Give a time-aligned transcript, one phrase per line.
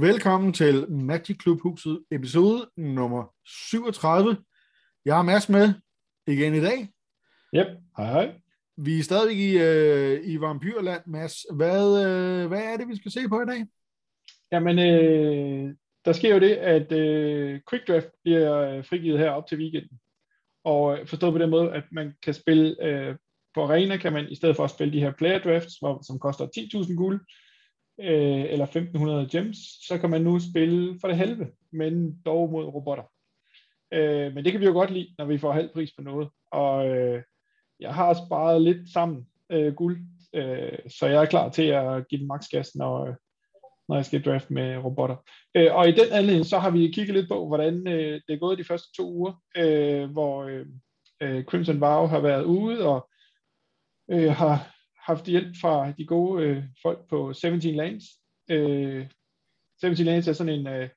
[0.00, 4.36] Velkommen til Magic Klubhuset, episode nummer 37.
[5.04, 5.74] Jeg har Mads med
[6.26, 6.88] igen i dag.
[7.54, 7.66] Yep,
[7.96, 8.40] hej hej.
[8.76, 11.46] Vi er stadig i, øh, i Vampyrland, Mads.
[11.54, 13.66] Hvad, øh, hvad er det, vi skal se på i dag?
[14.52, 15.74] Jamen, øh,
[16.08, 20.00] der sker jo det, at øh, Quick Draft bliver øh, frigivet her op til weekenden.
[20.64, 23.16] Og øh, forstået på den måde, at man kan spille øh,
[23.54, 26.18] på arena, kan man i stedet for at spille de her player drafts, hvor, som
[26.18, 27.20] koster 10.000 guld,
[28.00, 28.66] øh, eller
[29.26, 33.04] 1.500 gems, så kan man nu spille for det halve, men dog mod robotter.
[33.92, 36.28] Øh, men det kan vi jo godt lide, når vi får halv pris på noget.
[36.50, 37.22] Og øh,
[37.80, 39.98] jeg har sparet lidt sammen øh, guld,
[40.34, 43.16] øh, så jeg er klar til at give den maks gas, når,
[43.88, 45.16] når jeg skal draft med robotter.
[45.54, 48.38] Øh, og i den anledning, så har vi kigget lidt på, hvordan øh, det er
[48.38, 50.66] gået de første to uger, øh, hvor øh,
[51.22, 53.08] øh Crimson Vow har været ude og
[54.10, 54.74] øh, har
[55.06, 58.04] haft hjælp fra de gode øh, folk på 17 Lanes.
[58.50, 59.06] Øh,
[59.78, 60.88] 17 Lanes er sådan en, øh,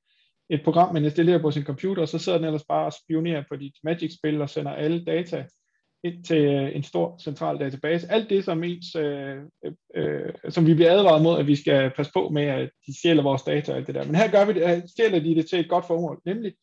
[0.49, 3.43] et program, man installerer på sin computer, og så sidder den ellers bare og spionerer
[3.49, 5.45] på dit Magic-spil og sender alle data
[6.03, 8.11] ind til øh, en stor central database.
[8.11, 11.91] Alt det, som, ens, øh, øh, øh, som vi bliver advaret mod, at vi skal
[11.95, 14.05] passe på med, at de stjæler vores data og alt det der.
[14.05, 16.53] Men her gør vi det, øh, stjæler de det til et godt formål, nemlig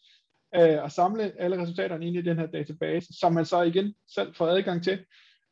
[0.55, 4.35] øh, at samle alle resultaterne ind i den her database, som man så igen selv
[4.35, 4.99] får adgang til.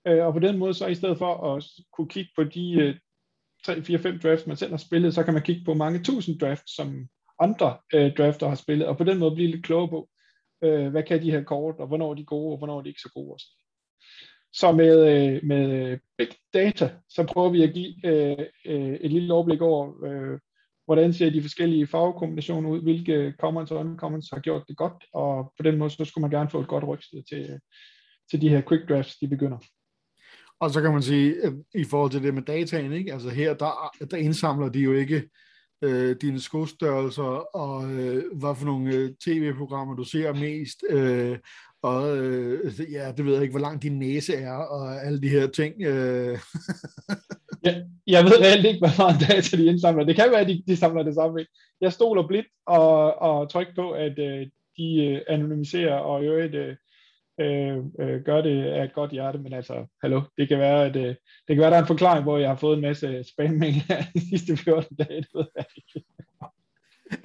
[0.06, 2.96] Øh, og på den måde, så i stedet for at kunne kigge på de øh,
[3.64, 6.38] 3, 4, 5 drafts, man selv har spillet, så kan man kigge på mange tusind
[6.38, 7.08] drafts, som
[7.40, 10.08] andre øh, drafter har spillet, og på den måde blive lidt klogere på,
[10.64, 12.88] øh, hvad kan de her kort, og hvornår er de gode, og hvornår er de
[12.88, 13.32] ikke så gode.
[13.32, 13.46] Også.
[14.52, 19.34] Så med, øh, med big data, så prøver vi at give øh, øh, et lille
[19.34, 20.38] overblik over, øh,
[20.84, 25.52] hvordan ser de forskellige farvekombinationer ud, hvilke commons og uncommons har gjort det godt, og
[25.56, 27.60] på den måde, så skulle man gerne få et godt rygsted til,
[28.30, 29.58] til de her quick drafts, de begynder.
[30.60, 33.12] Og så kan man sige, øh, i forhold til det med dataen, ikke?
[33.12, 35.28] altså her, der, der indsamler de jo ikke
[35.82, 41.38] øh, dine skostørrelser, og øh, hvad for nogle øh, tv-programmer du ser mest, øh,
[41.86, 45.28] og øh, ja, det ved jeg ikke, hvor lang din næse er, og alle de
[45.28, 45.82] her ting.
[45.82, 46.38] Øh.
[47.66, 47.74] ja,
[48.06, 50.04] jeg ved reelt ikke, hvor meget data de indsamler.
[50.04, 51.46] Det kan være, at de, de samler det samme.
[51.80, 54.46] Jeg stoler blidt og, og trykker på, at øh,
[54.78, 56.76] de øh, anonymiserer og i øvrigt øh,
[57.40, 60.96] øh, øh, gør det af et godt hjerte, men altså, hallo, det kan være, at
[60.96, 61.14] øh,
[61.48, 63.60] det kan være, der er en forklaring, hvor jeg har fået en masse spam
[64.14, 66.06] de sidste 14 dage, det ved jeg ikke.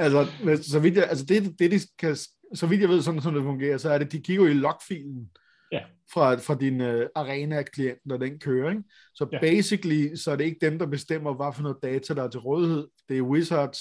[0.03, 0.27] altså,
[0.71, 2.15] så vidt jeg, altså det, det, de kan,
[2.53, 5.29] så vidt jeg ved, sådan som det fungerer, så er det, de kigger i logfilen
[5.71, 5.81] ja.
[6.13, 8.83] fra, fra din uh, arena-klient, når den kører, ikke?
[9.13, 9.39] Så ja.
[9.39, 12.39] basically, så er det ikke dem, der bestemmer, hvad for noget data, der er til
[12.39, 12.87] rådighed.
[13.09, 13.79] Det er Wizards,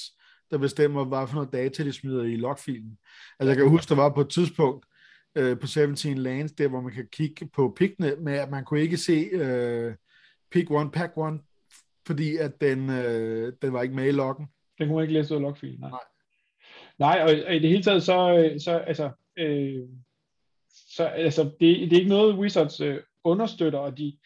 [0.51, 2.99] der bestemmer, hvad for noget data, de smider i logfilen.
[3.39, 4.87] Altså, jeg kan huske, der var på et tidspunkt,
[5.35, 8.81] øh, på 17 lanes, der hvor man kan kigge på pickene, men at man kunne
[8.81, 9.95] ikke se øh,
[10.51, 11.39] pick one, pack one,
[12.07, 14.47] fordi at den, øh, den var ikke med i loggen.
[14.79, 15.91] Den kunne man ikke læse ud af logfilen, nej.
[15.91, 16.01] nej.
[17.01, 19.89] Nej, og, og i det hele taget, så, øh, så altså, øh,
[20.97, 24.19] så altså, det, det er ikke noget, Wizards øh, understøtter, og de,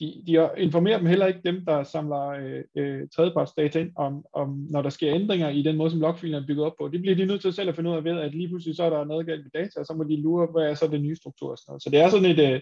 [0.00, 4.66] de, de informerer dem heller ikke dem, der samler øh, øh, tredjepartsdata ind, om, om,
[4.70, 6.88] når der sker ændringer i den måde, som logfilen er bygget op på.
[6.88, 8.84] Det bliver de nødt til selv at finde ud af ved, at lige pludselig så
[8.84, 11.02] er der noget galt med data, og så må de lure, hvad er så den
[11.02, 11.82] nye struktur og sådan noget.
[11.82, 12.60] Så det er sådan et, øh,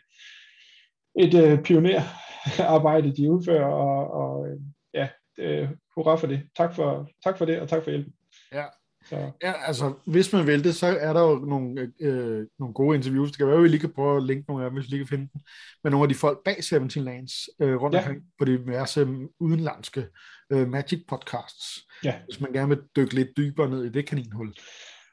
[1.19, 4.61] et øh, pionerarbejde, de udfører, og, og øh,
[4.95, 6.43] ja, øh, hurra for det.
[6.57, 8.13] Tak for, tak for det, og tak for hjælpen.
[8.53, 8.65] Ja,
[9.11, 9.31] så.
[9.43, 13.31] Ja, altså, hvis man vil det, så er der jo nogle, øh, nogle gode interviews.
[13.31, 14.91] Det kan være, at vi lige kan prøve at linke nogle af dem, hvis vi
[14.91, 15.41] lige kan finde dem,
[15.85, 18.01] med nogle af de folk bag 17 Lands øh, rundt ja.
[18.01, 19.09] omkring på de diverse
[19.41, 20.07] udenlandske
[20.53, 22.15] øh, Magic podcasts, ja.
[22.25, 24.55] hvis man gerne vil dykke lidt dybere ned i det kaninhul.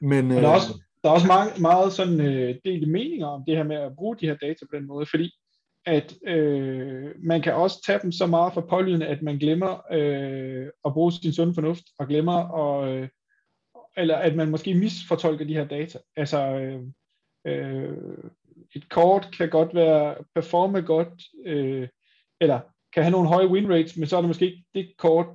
[0.00, 3.44] Men, øh, der er også, der er også meget, meget sådan øh, delte meninger om
[3.46, 5.30] det her med at bruge de her data på den måde, fordi
[5.86, 10.66] at øh, man kan også tage dem så meget for pålydende, at man glemmer øh,
[10.84, 13.08] at bruge sin sunde fornuft, og glemmer at, øh,
[13.98, 15.98] eller at man måske misfortolker de her data.
[16.16, 16.82] Altså, øh,
[17.46, 17.96] øh,
[18.74, 21.88] et kort kan godt være performe godt, øh,
[22.40, 22.60] eller
[22.94, 25.26] kan have nogle høje win rates, men så er det måske ikke det kort,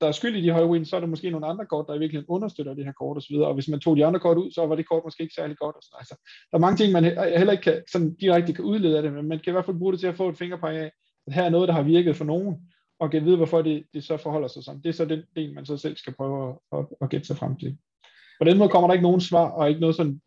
[0.00, 1.94] der er skyld i de høje wins, så er der måske nogle andre kort, der
[1.94, 4.50] i virkeligheden understøtter det her kort osv., og hvis man tog de andre kort ud,
[4.50, 5.76] så var det kort måske ikke særlig godt.
[5.76, 5.98] Og sådan.
[5.98, 6.14] Altså,
[6.50, 7.04] der er mange ting, man
[7.38, 9.78] heller ikke kan, sådan direkte kan udlede af det, men man kan i hvert fald
[9.78, 10.90] bruge det til at få et fingerpege af,
[11.26, 12.56] at her er noget, der har virket for nogen,
[13.00, 14.82] og kan vide, hvorfor det, det så forholder sig sådan.
[14.82, 17.36] Det er så den del, man så selv skal prøve at, at, at gætte sig
[17.36, 17.78] frem til.
[18.40, 20.20] På den måde kommer der ikke nogen svar, og ikke noget sådan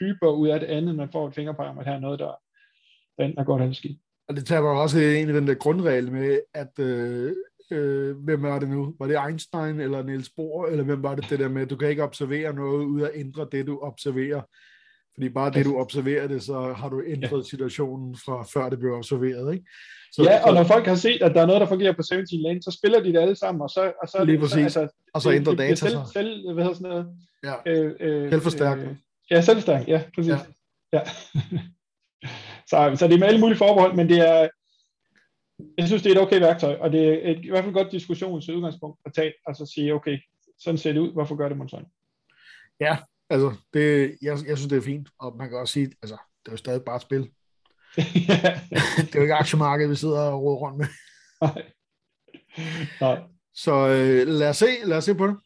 [0.00, 2.34] dybere ud af det andet, man får et fingerpege om, at her er noget, der,
[3.18, 3.98] der enten er godt eller skidt.
[4.28, 7.32] Og det tager også i den der grundregel med, at øh,
[7.70, 8.94] øh, hvem var det nu?
[8.98, 11.76] Var det Einstein eller Niels Bohr, eller hvem var det det der med, at du
[11.76, 14.42] kan ikke observere noget ud at ændre det, du observerer.
[15.14, 17.48] Fordi bare det, du observerer det, så har du ændret ja.
[17.50, 19.66] situationen fra før det blev observeret, ikke?
[20.12, 22.42] Så, ja, og når folk har set, at der er noget, der fungerer på 17
[22.42, 24.72] lane, så spiller de det alle sammen, og så, og så, Lige præcis.
[24.72, 27.06] Så, altså, og så ændrer data selv, selv, hvad hedder sådan noget?
[27.44, 28.90] Ja, øh, øh, selvforstærkende.
[28.90, 28.96] Øh,
[29.30, 30.32] ja, selvforstærkende, ja, præcis.
[30.32, 30.38] Ja.
[30.92, 31.00] ja.
[32.70, 34.48] så, så det er med alle mulige forbehold, men det er,
[35.78, 37.92] jeg synes, det er et okay værktøj, og det er et, i hvert fald godt
[37.92, 40.18] diskussionsudgangspunkt at tage, altså sige, okay,
[40.58, 41.86] sådan ser det ud, hvorfor gør det man sådan?
[42.80, 42.98] Ja,
[43.30, 46.48] altså, det, jeg, jeg synes, det er fint, og man kan også sige, altså, det
[46.48, 47.30] er jo stadig bare et spil.
[47.96, 50.86] Det er jo ikke aktiemarkedet, vi sidder og råder rundt med.
[51.40, 51.62] Nej.
[53.00, 53.22] Nej.
[53.54, 55.36] Så øh, lad, os se, lad os se på det.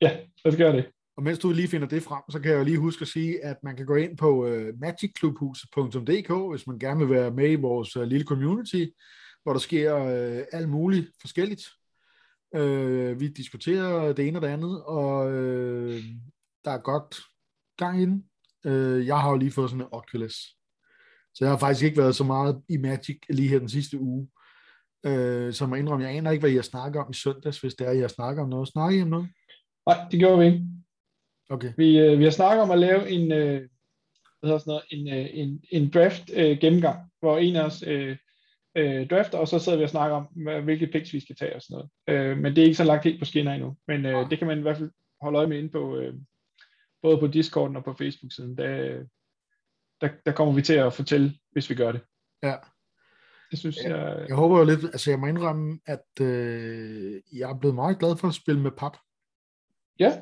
[0.00, 0.10] Ja,
[0.44, 0.86] lad os gøre det.
[1.16, 3.44] Og mens du lige finder det frem, så kan jeg jo lige huske at sige,
[3.44, 7.54] at man kan gå ind på uh, magicklubhuset.dk, hvis man gerne vil være med i
[7.54, 8.84] vores uh, lille community,
[9.42, 11.62] hvor der sker uh, alt muligt forskelligt.
[12.56, 15.98] Uh, vi diskuterer det ene og det andet, og uh,
[16.64, 17.16] der er godt
[17.76, 18.24] gang i den.
[18.64, 20.56] Uh, jeg har jo lige fået sådan en Oculus.
[21.40, 24.28] Så jeg har faktisk ikke været så meget i Magic lige her den sidste uge.
[25.06, 27.86] Uh, så må indrømme, jeg aner ikke, hvad jeg snakker om i søndags, hvis det
[27.86, 28.68] er, jeg snakker om noget.
[28.68, 29.28] Snakker I om noget?
[29.86, 30.64] Nej, det gjorde vi ikke.
[31.50, 31.72] Okay.
[31.76, 33.60] Vi, øh, vi har snakket om at lave en, øh,
[34.40, 37.84] hvad hedder sådan noget, en, øh, en, en draft øh, gennemgang, hvor en af os
[37.86, 38.16] øh,
[38.76, 40.26] øh, drafter, og så sidder vi og snakker om,
[40.64, 41.90] hvilke picks vi skal tage og sådan noget.
[42.30, 43.76] Øh, men det er ikke så lagt helt på skinner endnu.
[43.88, 44.90] Men øh, det kan man i hvert fald
[45.20, 46.14] holde øje med inde på, øh,
[47.02, 48.56] både på Discorden og på Facebook-siden.
[48.56, 49.04] Der,
[50.00, 52.00] der, der kommer vi til at fortælle, hvis vi gør det.
[52.42, 52.56] Ja.
[53.50, 53.90] Det synes jeg...
[53.90, 57.98] Jeg, jeg håber jo lidt, altså jeg må indrømme, at øh, jeg er blevet meget
[57.98, 58.96] glad for at spille med pap.
[59.98, 60.20] Ja.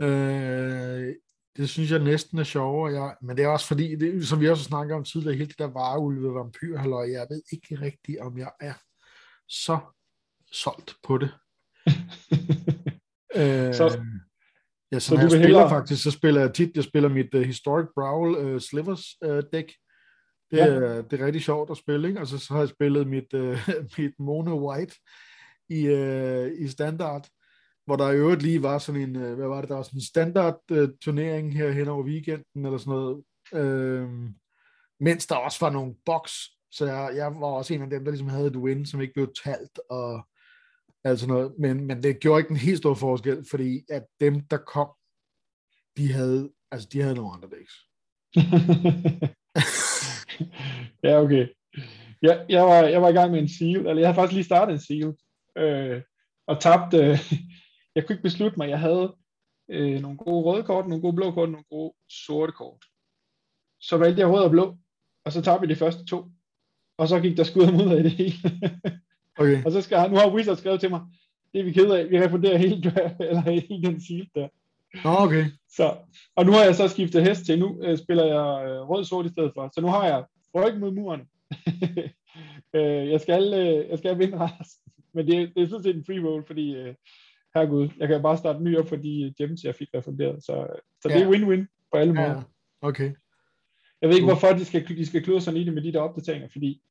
[0.00, 1.14] Øh,
[1.56, 3.02] det synes jeg næsten er sjovere.
[3.02, 5.58] Jeg, men det er også fordi, det, som vi også snakker om tidligere, helt det
[5.58, 8.74] der vareulve vampyr, halløj, jeg ved ikke rigtigt, om jeg er
[9.48, 9.78] så
[10.52, 11.30] solgt på det.
[13.40, 14.00] øh, så,
[14.92, 15.68] ja, så, så når jeg spiller hellere...
[15.68, 19.72] faktisk, så spiller jeg tit, jeg spiller mit uh, Historic Brawl uh, Slivers uh, deck.
[20.50, 20.66] Det, ja.
[20.66, 22.20] er, det er rigtig sjovt at spille, ikke?
[22.20, 23.68] Og så, så har jeg spillet mit, uh,
[23.98, 24.94] mit Mono White
[25.68, 27.28] i, uh, i standard
[27.86, 29.98] hvor der i øvrigt lige var sådan en, øh, hvad var det, der var sådan
[29.98, 34.10] en standard uh, turnering her hen over weekenden, eller sådan noget, uh,
[35.00, 36.32] mens der også var nogle box,
[36.70, 39.14] så jeg, jeg var også en af dem, der ligesom havde et win, som ikke
[39.14, 40.26] blev talt, og
[41.06, 44.56] altså noget, men, men det gjorde ikke en helt stor forskel, fordi at dem, der
[44.56, 44.88] kom,
[45.96, 47.74] de havde, altså de havde nogle andre dæks.
[51.04, 51.48] ja, okay.
[52.22, 54.44] Jeg, jeg, var, jeg var i gang med en seal, eller jeg havde faktisk lige
[54.44, 55.14] startet en seal,
[55.58, 56.02] øh,
[56.46, 57.18] og tabte, øh,
[57.94, 58.68] jeg kunne ikke beslutte mig.
[58.68, 59.16] Jeg havde
[59.70, 62.84] øh, nogle gode røde kort, nogle gode blå kort, nogle gode sorte kort.
[63.80, 64.76] Så valgte jeg rød og blå,
[65.24, 66.24] og så tabte vi de første to.
[66.98, 68.36] Og så gik der skud mod i det hele.
[69.38, 69.64] okay.
[69.64, 71.00] Og så skal nu har Wizard skrevet til mig,
[71.52, 72.92] det er vi ked af, vi refunderer hele,
[73.28, 74.48] eller hele den seal der.
[75.04, 75.44] Nå, okay.
[75.68, 75.96] Så,
[76.36, 79.28] og nu har jeg så skiftet hest til, nu øh, spiller jeg øh, rød-sort i
[79.28, 79.70] stedet for.
[79.74, 80.24] Så nu har jeg
[80.54, 81.20] ryg mod muren.
[82.76, 84.92] øh, jeg, skal, øh, jeg skal vinde resten.
[85.14, 86.94] Men det, det er sådan set en free roll, fordi øh,
[87.54, 90.44] herregud, jeg kan bare starte ny op for de gems, jeg fik refunderet.
[90.44, 90.66] Så,
[91.02, 91.14] så ja.
[91.14, 92.42] det er win-win på alle måder.
[92.82, 93.12] Ja, okay.
[94.02, 96.00] Jeg ved ikke, hvorfor de skal, de skal kludre sådan i det med de der
[96.00, 96.82] opdateringer, fordi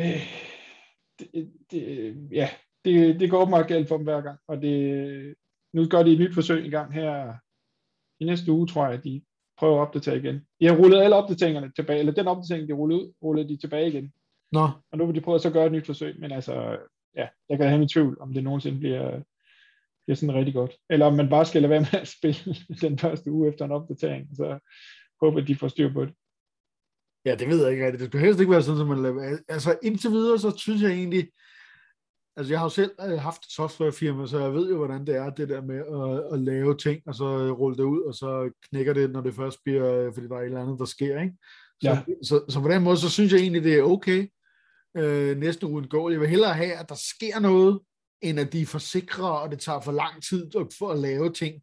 [0.00, 0.26] øh,
[1.18, 2.48] det, det, ja,
[2.84, 5.34] det, det går åbenbart galt for dem hver gang, og det,
[5.72, 7.34] nu gør de et nyt forsøg i gang her
[8.20, 9.22] i næste uge, tror jeg, at de
[9.58, 10.46] prøver at opdatere igen.
[10.60, 13.88] De har rullet alle opdateringerne tilbage, eller den opdatering, de rullede ud, rullede de tilbage
[13.88, 14.12] igen.
[14.52, 14.68] Nå.
[14.92, 16.78] Og nu vil de prøve at så gøre et nyt forsøg, men altså,
[17.16, 19.20] ja, jeg kan have min tvivl, om det nogensinde bliver,
[20.06, 20.72] bliver sådan rigtig godt.
[20.90, 22.56] Eller om man bare skal lade være med at spille
[22.88, 24.58] den første uge efter en opdatering, så
[25.20, 26.14] håber at de får styr på det.
[27.24, 28.00] Ja, det ved jeg ikke rigtigt.
[28.00, 29.38] Det skal helst ikke være sådan, som man laver.
[29.48, 31.28] Altså indtil videre, så synes jeg egentlig,
[32.36, 35.16] altså jeg har jo selv øh, haft et softwarefirma, så jeg ved jo, hvordan det
[35.16, 38.50] er, det der med at, at lave ting, og så rulle det ud, og så
[38.68, 41.34] knækker det, når det først bliver, fordi der er et eller andet, der sker, ikke?
[41.82, 42.02] Så, ja.
[42.22, 44.28] så, så, så på den måde, så synes jeg egentlig, det er okay,
[44.96, 46.10] øh, næste uge går.
[46.10, 47.80] Jeg vil hellere have, at der sker noget,
[48.22, 51.32] end at de er for sikre, og det tager for lang tid for at lave
[51.32, 51.62] ting.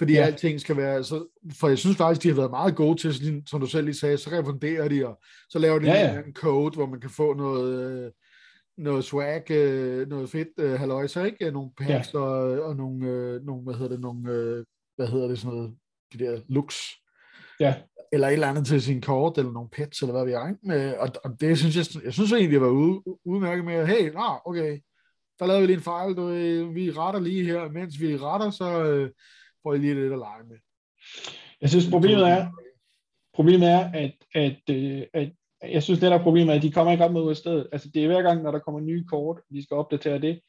[0.00, 0.22] Fordi ja.
[0.22, 1.04] alting skal være...
[1.04, 1.26] Så,
[1.60, 4.18] for jeg synes faktisk, de har været meget gode til, som du selv lige sagde,
[4.18, 6.18] så refunderer de, og så laver de ja, ja.
[6.26, 8.04] en code, hvor man kan få noget...
[8.04, 8.10] Øh,
[8.78, 11.50] noget swag, øh, noget fedt øh, halløjser, ikke?
[11.50, 12.18] Nogle packs ja.
[12.18, 14.20] og, og nogle, nogle, hvad hedder det, nogle,
[14.96, 15.74] hvad hedder det, sådan noget,
[16.12, 16.76] de der looks.
[17.60, 17.74] Ja
[18.12, 20.98] eller et eller andet til sin kort, eller nogle pets, eller hvad vi er.
[20.98, 24.46] Og, og det synes jeg, jeg synes egentlig, jeg var ude, udmærket med, hey, nah,
[24.46, 24.78] okay,
[25.38, 26.26] der lavede vi lige en fejl, du,
[26.72, 29.08] vi retter lige her, mens vi retter, så
[29.62, 30.58] får I lige lidt at lege med.
[31.60, 32.50] Jeg synes, problemet er,
[33.34, 36.92] problemet er, at, at, øh, at jeg synes, det der problemet er, at de kommer
[36.92, 37.68] ikke op med ud af stedet.
[37.72, 40.40] Altså, det er hver gang, når der kommer nye kort, og de skal opdatere det,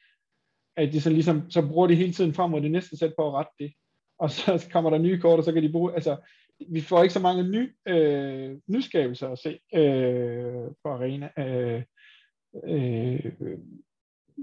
[0.77, 3.27] at de så ligesom, så bruger de hele tiden frem mod det næste sæt på
[3.27, 3.73] at rette det.
[4.19, 6.17] Og så kommer der nye kort, og så kan de bruge, altså,
[6.69, 11.29] vi får ikke så mange ny, øh, nyskabelser at se øh, på arena.
[11.39, 11.83] Øh,
[12.67, 13.31] øh,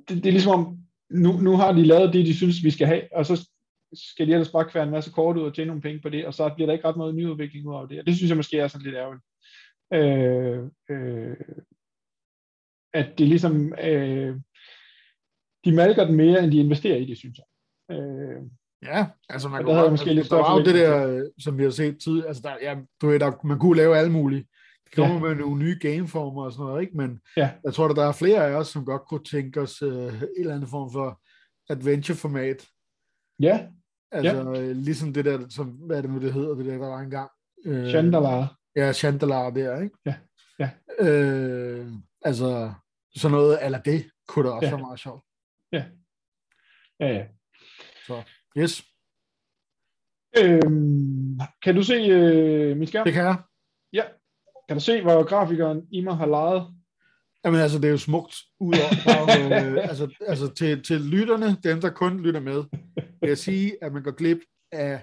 [0.09, 0.79] det, det er ligesom om,
[1.11, 3.49] nu, nu har de lavet det, de synes, vi skal have, og så
[3.93, 6.27] skal de ellers bare kvære en masse kort ud og tjene nogle penge på det,
[6.27, 7.99] og så bliver der ikke ret meget nyudvikling ud af det.
[8.01, 9.25] Og det synes jeg måske er sådan lidt ærgerligt.
[9.93, 11.37] Øh, øh,
[12.95, 14.37] at det ligesom, øh,
[15.65, 17.47] de malker den mere, end de investerer i det, synes jeg.
[17.97, 18.43] Øh,
[18.83, 21.71] Ja, altså man kunne, der, måske lidt der var jo det der, som vi har
[21.71, 24.47] set tidligere, altså der, ja, du ved, der, man kunne lave alle mulige.
[24.85, 25.21] Det kommer ja.
[25.21, 26.97] med nogle nye gameformer og sådan noget, ikke?
[26.97, 27.51] Men ja.
[27.65, 30.29] jeg tror, at der er flere af os, som godt kunne tænke os uh, en
[30.39, 31.21] eller anden form for
[31.71, 32.69] adventure-format.
[33.41, 33.67] Ja.
[34.13, 34.73] Altså ja.
[34.73, 37.31] ligesom det der, som, hvad er det nu, det hedder, det der, der var engang.
[37.67, 38.57] Uh, Chandelier.
[38.77, 39.97] Ja, Chandelier der, ikke?
[40.07, 40.15] Ja.
[40.59, 40.71] ja.
[41.01, 42.73] Uh, altså,
[43.17, 44.73] sådan noget, eller det, kunne da også ja.
[44.73, 45.25] være meget sjovt.
[45.73, 45.85] Ja.
[47.01, 47.27] Ja, ja.
[48.07, 48.23] Så.
[48.59, 48.85] Yes.
[50.39, 53.05] Øhm, kan du se øh, min skærm?
[53.05, 53.37] Det kan jeg.
[53.93, 54.03] Ja.
[54.69, 56.67] Kan du se, hvor grafikeren i mig har lejet?
[57.45, 61.81] Jamen altså, det er jo smukt ud over, øh, altså, altså til, til lytterne, dem
[61.81, 62.65] der kun lytter med,
[63.21, 64.39] vil jeg sige, at man går glip
[64.73, 65.03] af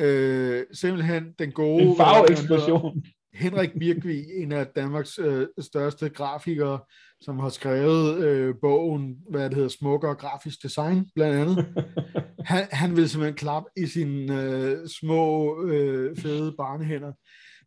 [0.00, 1.82] øh, simpelthen den gode...
[1.82, 3.04] En farveeksplosion.
[3.34, 6.78] Henrik Birkvi, en af Danmarks øh, største grafikere,
[7.20, 11.66] som har skrevet øh, bogen, hvad det hedder, Smukkere Grafisk Design, blandt andet.
[12.44, 17.12] Han, han vil simpelthen klappe i sine øh, små, øh, fede barnehænder,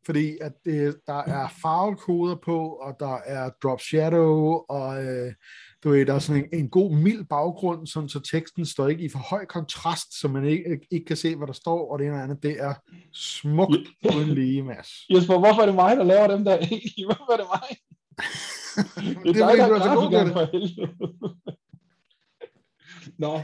[0.05, 5.33] fordi at det, der er farvekoder på, og der er drop shadow, og øh,
[5.83, 9.03] du ved, der er sådan en, en god mild baggrund, sådan, så teksten står ikke
[9.03, 12.07] i for høj kontrast, så man ikke, ikke kan se, hvad der står, og det
[12.07, 12.73] ene og andet, det er
[13.13, 14.87] smukt uden lige, Mads.
[15.09, 17.05] Jesper, hvorfor er det mig, der laver dem der egentlig?
[17.05, 17.77] Hvorfor er det mig?
[19.33, 20.93] det er dig, der er god for helvede.
[23.23, 23.41] Nå.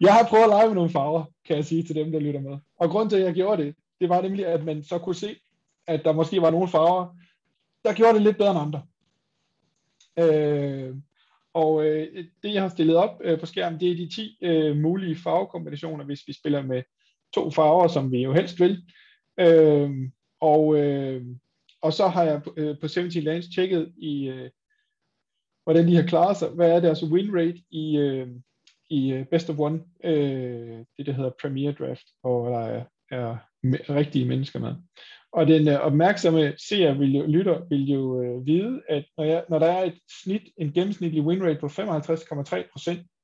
[0.00, 2.40] Jeg har prøvet at lege med nogle farver, kan jeg sige til dem, der lytter
[2.40, 2.58] med.
[2.80, 5.36] Og grund til, at jeg gjorde det, det var nemlig, at man så kunne se,
[5.86, 7.16] at der måske var nogle farver,
[7.84, 8.82] der gjorde det lidt bedre end andre.
[10.18, 10.96] Øh,
[11.54, 14.76] og øh, det, jeg har stillet op øh, på skærmen, det er de 10 øh,
[14.76, 16.82] mulige farvekombinationer, hvis vi spiller med
[17.34, 18.82] to farver, som vi jo helst vil.
[19.40, 19.90] Øh,
[20.40, 21.26] og, øh,
[21.82, 24.50] og så har jeg øh, på 17 Lands tjekket i, øh,
[25.64, 26.48] hvordan de har klaret sig.
[26.48, 28.28] Hvad er deres win rate i, øh,
[28.90, 33.36] i øh, Best of One, øh, det der hedder Premier Draft, hvor der er, er
[33.94, 34.74] rigtige mennesker med.
[35.34, 39.44] Og den øh, opmærksomme seer vil jo, lytter vil jo øh, vide, at når, jeg,
[39.48, 43.14] når der er et snit, en gennemsnitlig win rate på 55,3%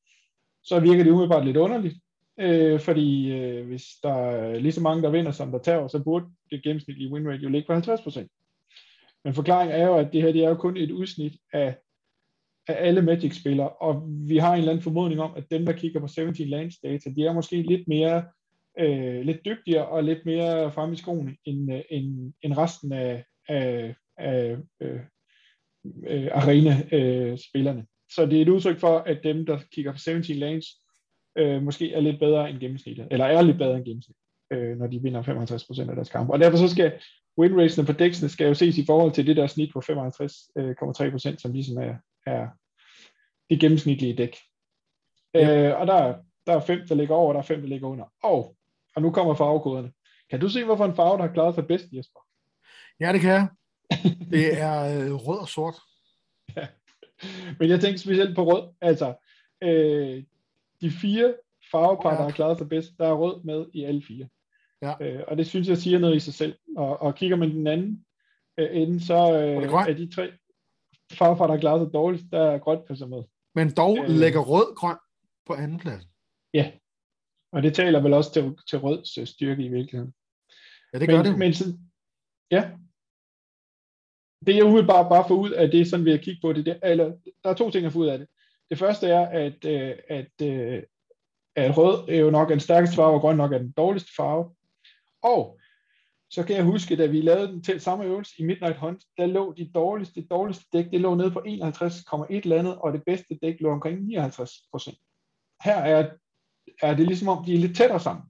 [0.64, 1.94] så virker det umiddelbart lidt underligt,
[2.40, 6.02] øh, fordi øh, hvis der er lige så mange, der vinder, som der tager, så
[6.04, 8.26] burde det gennemsnitlige win rate jo ligge på 50%
[9.24, 11.76] Men forklaringen er jo, at det her det er jo kun et udsnit af,
[12.68, 16.00] af alle Magic-spillere, og vi har en eller anden formodning om, at dem, der kigger
[16.00, 18.24] på 17 lands data, de er måske lidt mere
[18.78, 23.24] øh, lidt dygtigere og lidt mere frem i skoene end, øh, end, end resten af,
[23.48, 25.00] af, af øh,
[26.06, 27.80] øh, arena-spillerne.
[27.80, 30.66] Øh, så det er et udtryk for, at dem, der kigger på 17 lanes,
[31.38, 34.86] øh, måske er lidt bedre end gennemsnittet, eller er lidt bedre end gennemsnittet, øh, når
[34.86, 36.32] de vinder 55% af deres kampe.
[36.32, 36.92] Og derfor så skal
[37.38, 41.38] win ratesene på dæksene skal jo ses i forhold til det der snit på 55,3%,
[41.38, 41.94] som ligesom er,
[42.26, 42.48] er
[43.50, 44.36] det gennemsnitlige dæk.
[45.34, 45.68] Ja.
[45.68, 47.88] Øh, og der, der er fem, der ligger over, og der er fem, der ligger
[47.88, 48.04] under.
[48.22, 48.56] Og
[48.96, 49.92] og nu kommer farvekoderne.
[50.30, 52.20] Kan du se, hvorfor en farve, der har klaret sig bedst, Jesper?
[53.00, 53.48] Ja, det kan jeg.
[54.30, 55.74] Det er øh, rød og sort.
[56.56, 56.66] Ja.
[57.58, 58.74] Men jeg tænker specielt på rød.
[58.80, 59.14] Altså,
[59.62, 60.24] øh,
[60.80, 61.34] de fire
[61.70, 62.16] farvepar, ja.
[62.16, 64.28] der har klaret sig bedst, der er rød med i alle fire.
[64.82, 64.94] Ja.
[65.00, 66.58] Øh, og det synes jeg siger noget i sig selv.
[66.76, 68.04] Og, og kigger man den anden
[68.58, 70.32] øh, ende, så øh, er de tre
[71.12, 73.22] farvepar, der har klaret sig dårligst, der er grønt på sig med.
[73.54, 74.96] Men dog øh, lægger rød-grøn
[75.46, 76.04] på anden plads.
[76.54, 76.72] Ja,
[77.52, 80.14] og det taler vel også til, til røds øh, styrke i virkeligheden.
[80.92, 81.38] Ja, det gør men, det.
[81.38, 81.52] Men,
[82.50, 82.70] ja.
[84.46, 86.80] Det jeg umiddelbart bare får ud af det, sådan vil jeg kigge på det, det
[86.82, 88.28] eller, der er to ting at få ud af det.
[88.70, 90.82] Det første er, at, øh, at, øh,
[91.56, 94.54] at rød er jo nok en stærkeste farve, og grøn nok er den dårligste farve.
[95.22, 95.60] Og
[96.30, 99.26] så kan jeg huske, da vi lavede den til samme øvelse i Midnight Hunt, der
[99.26, 103.60] lå de dårligste, dårligste dæk, det lå nede på 51,1 landet, og det bedste dæk
[103.60, 104.98] lå omkring 59 procent.
[105.64, 106.10] Her er
[106.82, 108.24] er det ligesom om, de er lidt tættere sammen.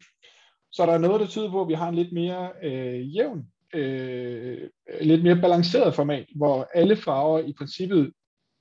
[0.72, 3.46] Så der er noget, der tyder på, at vi har en lidt mere øh, jævn,
[3.74, 4.68] øh,
[5.00, 8.12] lidt mere balanceret format, hvor alle farver i princippet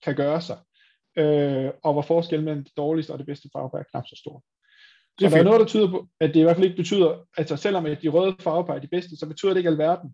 [0.04, 0.58] kan gøre sig,
[1.18, 4.44] øh, og hvor forskellen mellem det dårligste og det bedste farve er knap så stor.
[5.20, 7.28] Så er der er noget, der tyder på, at det i hvert fald ikke betyder,
[7.38, 10.10] altså selvom at de røde farver er de bedste, så betyder det ikke alverden,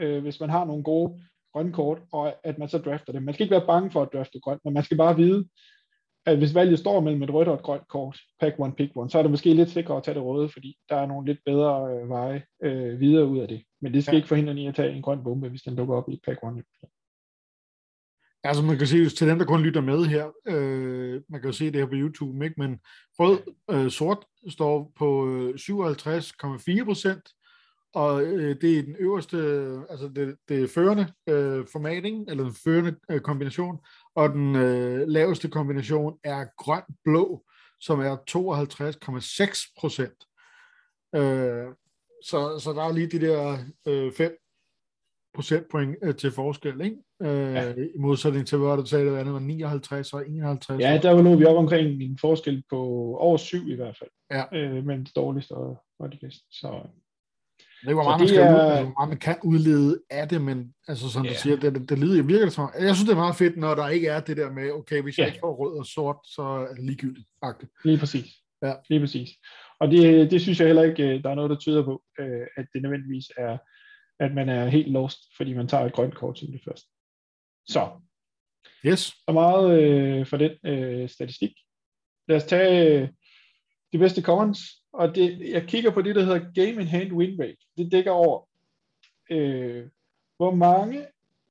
[0.00, 1.22] øh, hvis man har nogle gode
[1.52, 3.22] grønne kort, og at man så drafter dem.
[3.22, 5.48] Man skal ikke være bange for at drafte grønt, men man skal bare vide,
[6.28, 9.10] at hvis valget står mellem et rødt og et grønt kort, pack one, pick one,
[9.10, 11.38] så er det måske lidt sikrere at tage det røde, fordi der er nogle lidt
[11.44, 13.62] bedre øh, veje øh, videre ud af det.
[13.80, 14.16] Men det skal ja.
[14.16, 16.38] ikke forhindre en i at tage en grøn bombe, hvis den dukker op i pack
[16.42, 16.62] one.
[18.44, 21.52] Altså man kan se, til dem, der kun lytter med her, øh, man kan jo
[21.52, 22.60] se det her på YouTube, ikke?
[22.60, 22.78] men
[23.18, 23.38] rød,
[23.70, 27.28] øh, sort står på 57,4 procent,
[27.94, 29.36] og øh, det er den øverste,
[29.90, 33.78] altså det, det førende øh, formating, eller den førende øh, kombination,
[34.18, 37.44] og den øh, laveste kombination er grøn-blå,
[37.80, 40.18] som er 52,6 procent.
[41.14, 41.74] Øh,
[42.24, 44.36] så, så der er lige de der øh, 5
[45.34, 46.96] procentpoint øh, til forskel, ikke?
[47.22, 47.74] Øh, ja.
[47.74, 50.80] I modsætning til, hvad du sagde, det andet var 59 og 51.
[50.80, 52.76] Ja, der var nu vi op omkring en forskel på
[53.18, 54.10] over 7 i hvert fald.
[54.30, 54.44] Ja.
[54.52, 56.44] Øh, men det dårligste og, og det bedste.
[56.50, 56.88] Så,
[57.82, 58.82] det er hvor meget, man, skal er...
[58.82, 61.34] hvor meget man kan udlede af det, men altså, som yeah.
[61.34, 63.74] du siger, det, det, det lyder virkelig som, jeg synes, det er meget fedt, når
[63.74, 65.34] der ikke er det der med, okay, hvis jeg yeah.
[65.34, 67.28] ikke får rød og sort, så er det ligegyldigt.
[67.44, 67.72] Faktisk.
[67.84, 68.26] Lige præcis.
[68.62, 68.72] Ja.
[68.88, 69.28] Lige præcis.
[69.80, 72.46] Og det, det synes jeg heller ikke, øh, der er noget, der tyder på, øh,
[72.56, 73.58] at det nødvendigvis er,
[74.20, 76.88] at man er helt lost, fordi man tager et grønt kort som det første.
[77.68, 77.88] Så.
[78.86, 79.00] Yes.
[79.00, 81.52] Så meget øh, for den øh, statistik.
[82.28, 83.08] Lad os tage øh,
[83.92, 84.58] de bedste commons,
[84.92, 87.56] og det, jeg kigger på det, der hedder Game in Hand Win Rate.
[87.76, 88.48] Det dækker over,
[89.30, 89.88] øh,
[90.36, 91.06] hvor mange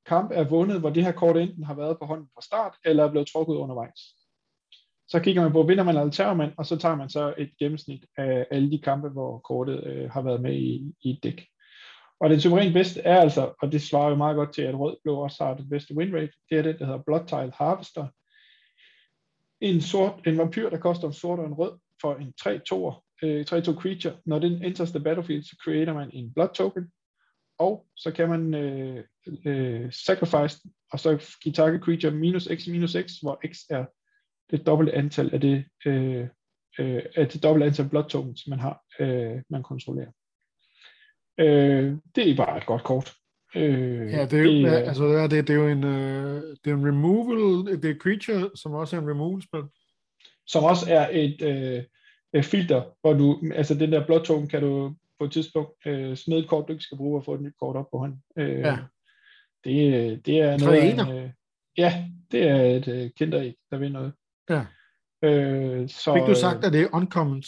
[0.06, 3.03] kampe er vundet, hvor det her kort enten har været på hånden fra start, eller
[3.03, 4.00] er blevet trukket undervejs.
[5.08, 7.51] Så kigger man på, vinder man eller tager man, og så tager man så et
[7.60, 11.48] gennemsnit af alle de kampe, hvor kortet øh, har været med i, i et dæk.
[12.20, 14.98] Og den suverænt bedste er altså, og det svarer jo meget godt til, at rød
[15.03, 18.08] blå også har det bedste win rate, det er det, der hedder Blood Tile Harvester.
[19.62, 23.26] En, sort, en vampyr, der koster en sort og en rød for en 3-2'er, 3-2
[23.26, 24.18] øh, creature.
[24.26, 26.92] Når den enters the battlefield, så creater man en blood token,
[27.60, 29.04] og så kan man øh,
[29.46, 30.60] øh, sacrifice,
[30.92, 33.86] og så give target creature minus x minus x, hvor x er
[34.52, 36.28] det dobbelte antal af det, øh,
[36.80, 40.12] øh, af det dobbelte antal blood tokens, man har, øh, man kontrollerer.
[41.40, 43.14] Øh, det er bare et godt kort.
[43.56, 46.72] Øh, ja, det er, jo, det, ja, altså, det, det er jo en, uh, det
[46.72, 49.64] er en removal, det er creature, som også er en removal spil.
[50.48, 51.84] Som også er et, øh,
[52.38, 56.18] øh, filter, hvor du, altså den der blot token, kan du på et tidspunkt øh,
[56.18, 58.22] smide et kort, du ikke skal bruge, og få et nyt kort op på hånden.
[58.38, 58.78] Øh, ja.
[59.64, 61.30] det, det er noget en, øh,
[61.78, 64.14] Ja, det er et øh, kinderæg, der vil noget.
[64.50, 64.66] Ja.
[65.24, 67.48] Øh, så, Fik du sagt, at det er uncommons?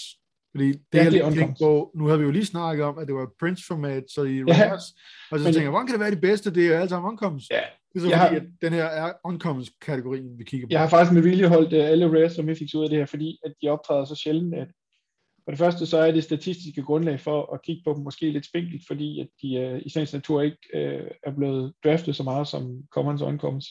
[0.55, 1.59] Fordi det, ja, det er uncommons.
[1.59, 4.73] På, nu havde vi jo lige snakket om, at det var Prince-format, så i ja,
[5.31, 6.53] og så tænker jeg, hvordan kan det være de bedste?
[6.53, 7.49] Det er alle sammen uncommons.
[7.51, 7.61] Ja,
[7.93, 10.71] det er så fordi, har, at den her er uncommons-kategorien, vi kigger på.
[10.71, 12.97] Jeg har faktisk med vilje holdt uh, alle rares, som vi fik ud af det
[12.97, 14.67] her, fordi at de optræder så sjældent, at
[15.49, 18.45] for det første så er det statistiske grundlag for at kigge på dem måske lidt
[18.45, 22.47] spinkelt, fordi at de uh, i sagens natur ikke uh, er blevet draftet så meget
[22.47, 23.67] som commons og uncommons.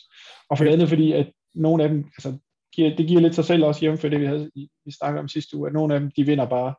[0.51, 2.39] Og for det andet fordi, at nogle af dem, altså
[2.75, 4.51] giver, det giver lidt sig selv også hjemme for det, vi, havde,
[4.85, 6.75] vi snakkede om sidste uge, at nogle af dem, de vinder bare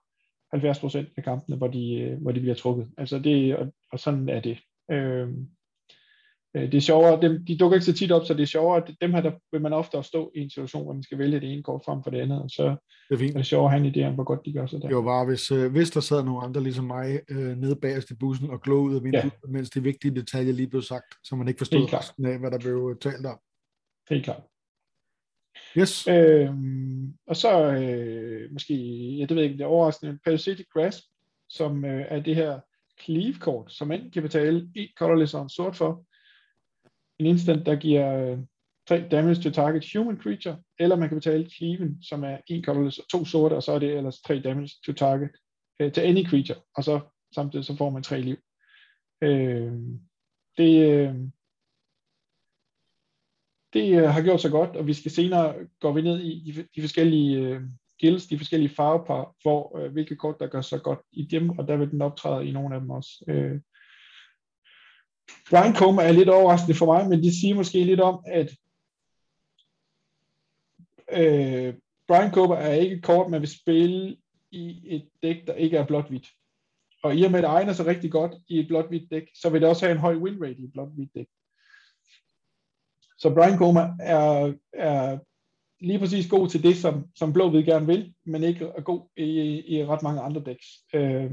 [0.56, 2.88] 70% af kampene, hvor de, øh, hvor de bliver trukket.
[2.98, 4.52] Altså det, og, og sådan er det.
[4.52, 4.60] Øh,
[4.92, 5.28] Øh,
[6.54, 8.96] det er sjovere, dem, de dukker ikke så tit op, så det er sjovere, at
[9.02, 11.54] dem her, der vil man ofte stå i en situation, hvor man skal vælge det
[11.54, 13.34] ene kort frem for det andet, og så det er, fint.
[13.34, 14.88] er det sjovere at have en idé om, hvor godt de gør sig der.
[14.88, 18.12] Det var bare, hvis, øh, hvis der sad nogle andre ligesom mig øh, nede bagerst
[18.12, 19.50] i bussen og glå ud af vinduet, ja.
[19.50, 22.60] mens de vigtige detaljer lige blev sagt, så man ikke forstod resten af, hvad der
[22.60, 23.40] blev talt om.
[24.10, 24.42] Helt klart.
[25.78, 26.08] Yes.
[26.08, 28.74] Øhm, og så øh, måske,
[29.20, 31.04] jeg det ved ikke, det er overraskende, Parasitic Grasp,
[31.50, 32.60] som øh, er det her
[33.04, 36.06] cleave-kort, som enten kan betale et colorless og en sort for,
[37.20, 38.40] en instant, der giver øh,
[38.88, 43.00] 3 damage to target human creature, eller man kan betale Cleaven, som er en colorless
[43.00, 45.30] og to sorte, og så er det ellers 3 damage to target
[45.80, 47.00] øh, til any creature, og så
[47.36, 48.38] samtidig så får man 3 liv.
[49.22, 49.74] Øh,
[50.58, 51.16] det, øh,
[53.74, 56.68] det øh, har gjort sig godt, og vi skal senere gå vi ned i de,
[56.76, 57.62] de forskellige øh,
[58.02, 61.68] guilds, de forskellige farvepar, hvor øh, hvilke kort, der gør så godt i dem, og
[61.68, 63.24] der vil den optræde i nogle af dem også.
[63.28, 63.60] Øh,
[65.50, 68.50] Brian Coma er lidt overraskende for mig, men det siger måske lidt om, at
[71.12, 71.74] øh,
[72.08, 74.18] Brian Coma er ikke et kort, man vil spille
[74.52, 76.28] i et dæk, der ikke er blåt-hvidt.
[77.04, 79.50] Og i og med, at det egner sig rigtig godt i et blåt-hvidt dæk, så
[79.50, 81.28] vil det også have en høj win rate i et blåt-hvidt dæk.
[83.18, 85.20] Så Brian Coma er, er
[85.80, 89.24] lige præcis god til det, som, som blå-hvid gerne vil, men ikke er god i,
[89.24, 90.66] i, i ret mange andre dæks.
[90.94, 91.32] Øh,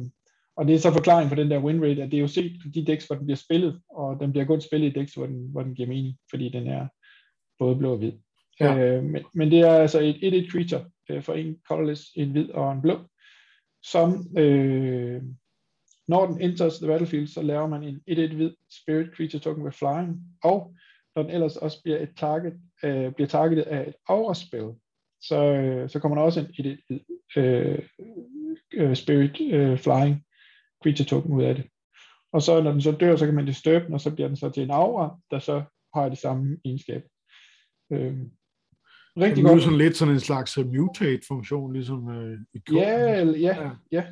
[0.57, 2.61] og det er så forklaringen på den der win rate, at det er jo set
[2.63, 5.27] på de decks, hvor den bliver spillet, og den bliver kun spillet i decks, hvor
[5.27, 6.89] den, hvor den giver mening, fordi den er
[7.59, 8.13] både blå og hvid.
[8.61, 8.79] Ja.
[8.79, 12.51] Øh, men, men det er altså et 1-1 creature øh, for en colorless, en hvid
[12.51, 12.99] og en blå,
[13.83, 15.23] som øh,
[16.09, 19.77] når den enters the battlefield, så laver man en 1-1 hvid spirit creature token with
[19.79, 20.75] flying, og
[21.17, 24.71] når den ellers også bliver et target, øh, bliver targetet af et aura spell,
[25.23, 27.03] så, øh, så kommer der også en, et, et,
[27.37, 27.85] et
[28.83, 30.26] uh, Spirit uh, Flying
[30.87, 31.65] Creature Token ud af det.
[32.33, 34.37] Og så når den så dør, så kan man disturb den, og så bliver den
[34.37, 35.63] så til en aura, der så
[35.95, 37.09] har de samme egenskaber.
[37.93, 38.17] Øh,
[39.17, 39.63] rigtig det er godt.
[39.63, 42.61] sådan lidt sådan en slags uh, mutate-funktion, ligesom uh, i.
[42.73, 44.05] Ja, ja, ja.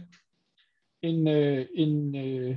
[1.02, 2.56] En, uh, en, uh,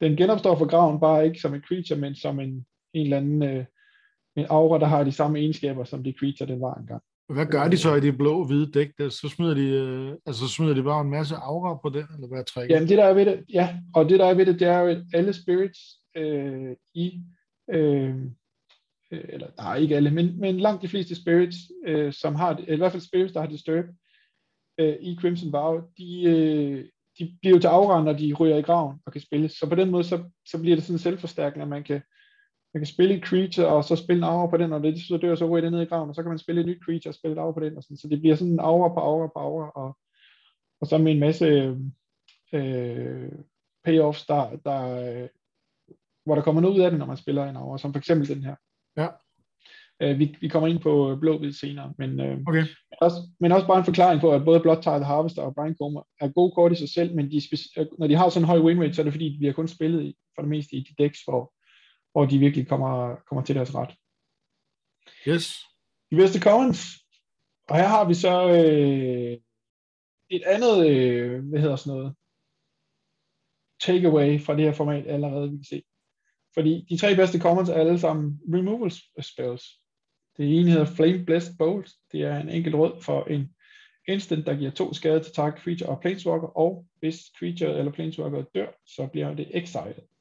[0.00, 3.58] den genopstår fra graven bare ikke som en creature, men som en, en eller anden
[3.58, 3.64] uh,
[4.36, 7.02] en aura, der har de samme egenskaber som de creature, den var engang.
[7.28, 8.88] Hvad gør de så i det blå-hvide dæk?
[8.98, 9.08] Der?
[9.08, 12.28] Så smider de, øh, altså, så smider de bare en masse aura på den, eller
[12.28, 12.74] hvad trækker?
[12.74, 14.78] Jamen det der er ved det, ja, og det der er ved det, det er
[14.78, 15.80] jo, at alle spirits
[16.16, 17.20] øh, i,
[17.70, 18.14] øh,
[19.10, 22.92] eller nej, ikke alle, men, men langt de fleste spirits, øh, som har, i hvert
[22.92, 23.84] fald spirits, der har Disturb
[24.78, 26.84] øh, i Crimson Vow, de, øh,
[27.18, 29.52] de bliver jo til aura, når de ryger i graven og kan spilles.
[29.52, 32.00] Så på den måde, så, så bliver det sådan selvforstærkende, at man kan,
[32.76, 35.16] man kan spille en creature, og så spille en aura på den, og det så
[35.16, 37.10] dør, så ryger det ned i graven, og så kan man spille et nyt creature
[37.10, 37.96] og spille et aura på den, og sådan.
[37.96, 39.96] så det bliver sådan en aura på aura på aura, og,
[40.80, 41.46] og så med en masse
[42.52, 43.32] øh,
[43.84, 45.28] payoffs, der, der, øh,
[46.24, 48.28] hvor der kommer noget ud af det, når man spiller en aura, som for eksempel
[48.28, 48.54] den her.
[48.96, 49.08] Ja.
[50.02, 52.64] Øh, vi, vi kommer ind på blå senere, men, øh, okay.
[52.90, 55.76] men, også, men også bare en forklaring på, at både Blood Tide Harvester og Brian
[55.80, 57.40] Comer er gode kort i sig selv, men de,
[57.98, 59.68] når de har sådan en høj win rate, så er det fordi, de bliver kun
[59.68, 61.52] spillet i, for det meste i de decks, hvor,
[62.16, 63.94] hvor de virkelig kommer, kommer til deres ret.
[65.28, 65.46] Yes.
[66.10, 66.80] De bedste comments.
[67.68, 69.38] Og her har vi så øh,
[70.30, 72.14] et andet, øh, hvad hedder sådan noget,
[73.80, 75.82] takeaway fra det her format allerede, vi kan se.
[76.54, 79.64] Fordi de tre bedste comments er alle sammen removal spells.
[80.36, 81.90] Det ene hedder Flame Blessed Bolt.
[82.12, 83.54] Det er en enkelt rød for en
[84.08, 88.42] instant, der giver to skade til target creature og planeswalker, og hvis creature eller planeswalker
[88.54, 90.15] dør, så bliver det exiled.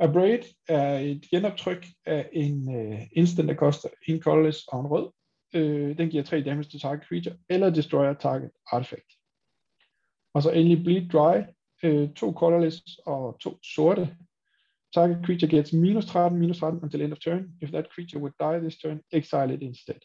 [0.00, 5.10] Abrade er et genoptryk af en uh, instant, der koster en colorless og en rød.
[5.54, 9.12] Uh, den giver 3 damage til target creature, eller destroyer target artifact.
[10.34, 11.36] Og så endelig Bleed Dry,
[11.84, 14.16] uh, to colorless og to sorte.
[14.94, 17.48] Target creature gets minus 13, minus 13 until end of turn.
[17.62, 20.00] If that creature would die this turn, exile it instead.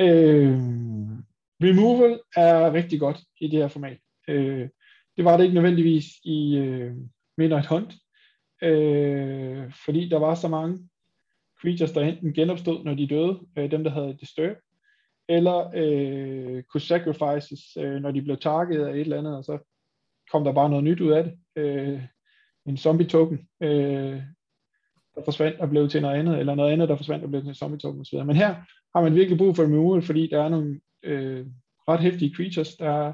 [0.00, 0.58] Uh,
[1.62, 3.98] removal er rigtig godt i det her format.
[4.28, 4.68] Uh,
[5.16, 6.96] det var det ikke nødvendigvis i, uh,
[7.38, 7.94] Midnight Hunt,
[8.62, 10.88] øh, fordi der var så mange
[11.60, 14.56] creatures, der enten genopstod, når de døde, øh, dem der havde Disturb,
[15.28, 19.58] eller øh, kunne sacrifices, øh, når de blev targetet af et eller andet, og så
[20.32, 21.38] kom der bare noget nyt ud af det.
[21.56, 22.02] Øh,
[22.66, 24.22] en zombie token, øh,
[25.14, 27.48] der forsvandt og blev til noget andet, eller noget andet, der forsvandt og blev til
[27.48, 28.24] en zombie token osv.
[28.24, 28.54] Men her
[28.96, 31.46] har man virkelig brug for en removal, fordi der er nogle øh,
[31.88, 33.12] ret hæftige creatures, der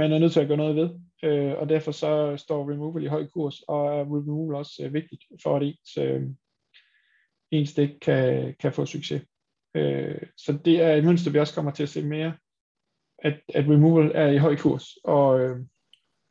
[0.00, 0.90] man er nødt til at gøre noget ved
[1.22, 5.24] øh, og derfor så står removal i høj kurs, og er removal også øh, vigtigt
[5.42, 6.22] for, at ens, øh,
[7.50, 9.22] ens dæk kan, kan få succes.
[9.74, 12.32] Øh, så det er et mønster, vi også kommer til at se mere,
[13.18, 15.56] at, at removal er i høj kurs, og, øh,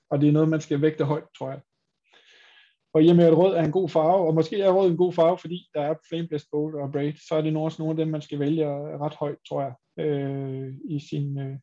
[0.09, 1.61] og det er noget, man skal vægte højt, tror jeg.
[2.93, 4.97] Og i og med, at rød er en god farve, og måske er rød en
[4.97, 7.91] god farve, fordi der er Flame Blast Bolt og Braid, så er det også nogle
[7.91, 11.57] af dem, man skal vælge ret højt, tror jeg, øh, i, sin, øh,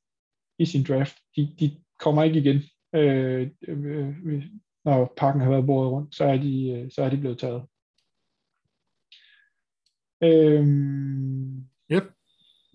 [0.58, 1.16] i sin draft.
[1.36, 2.62] De, de kommer ikke igen
[2.94, 4.44] øh, øh,
[4.84, 7.62] når pakken har været bordet rundt, så er de, øh, så er de blevet taget.
[10.22, 11.56] Øhm,
[11.90, 12.04] yep.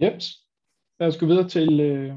[0.04, 0.22] Yep.
[1.00, 2.16] Lad os gå videre til øh,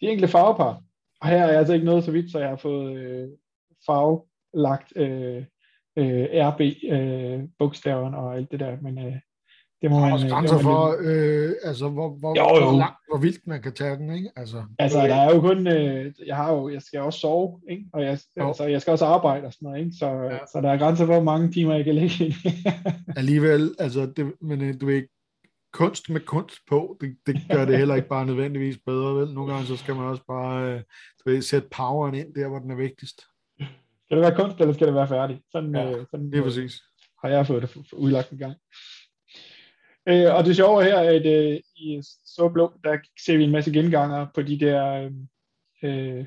[0.00, 0.82] de enkelte farvepar.
[1.20, 3.28] Og her er altså ikke noget så vidt, så jeg har fået øh,
[3.86, 5.44] farvelagt øh,
[5.96, 9.20] øh, RB øh, og alt det der, men øh,
[9.82, 12.70] det må man, også grænser for, øh, altså, hvor, hvor, jo, jo.
[12.70, 14.30] Hvor, langt, hvor vildt man kan tage den, ikke?
[14.36, 17.84] Altså, altså der er jo kun, øh, jeg har jo, jeg skal også sove, ikke?
[17.92, 19.96] Og jeg, altså, jeg skal også arbejde og sådan noget, ikke?
[19.98, 20.38] Så, ja.
[20.52, 22.34] så der er grænser for, hvor mange timer jeg kan lægge ind.
[23.20, 25.08] Alligevel, altså, det, men øh, du ikke
[25.72, 29.34] kunst med kunst på, det, det gør det heller ikke bare nødvendigvis bedre, vel?
[29.34, 30.80] Nogle gange så skal man også bare øh,
[31.18, 33.22] du ved, sætte poweren ind der, hvor den er vigtigst.
[34.04, 35.40] Skal det være kunst, eller skal det være færdigt?
[35.52, 36.82] Sådan, ja, øh, sådan, det er præcis.
[37.22, 38.54] Har jeg fået det udlagt en gang.
[40.08, 43.50] Øh, og det sjove her er, at øh, i så blå, der ser vi en
[43.50, 45.10] masse genganger på de der
[45.82, 46.26] øh,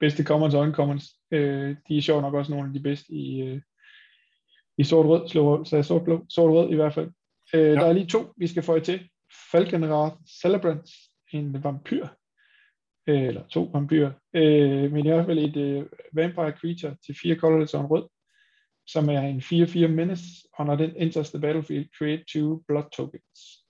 [0.00, 1.04] bedste commons og uncommons.
[1.30, 3.60] Øh, de er sjovt nok også nogle af de bedste i, øh,
[4.78, 5.28] i sort-rød,
[5.64, 7.10] så er sort-blå, sort-rød i hvert fald.
[7.54, 7.74] Øh, ja.
[7.74, 9.08] Der er lige to, vi skal få til.
[9.52, 10.90] Falkenrath Celebrant,
[11.32, 12.06] en vampyr,
[13.06, 17.36] øh, eller to vampyrer, øh, men i hvert fald et øh, vampire creature til fire
[17.36, 18.08] colorless og en rød,
[18.92, 23.64] som er en 4-4 menace, og når den enters the battlefield, create two blood tokens.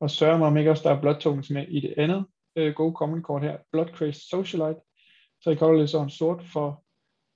[0.00, 2.24] Og sørg mig om ikke også, der er blood tokens med i det andet
[2.56, 4.80] øh, gode common kort her, Blood Socialite,
[5.42, 6.84] så I kolder så en sort for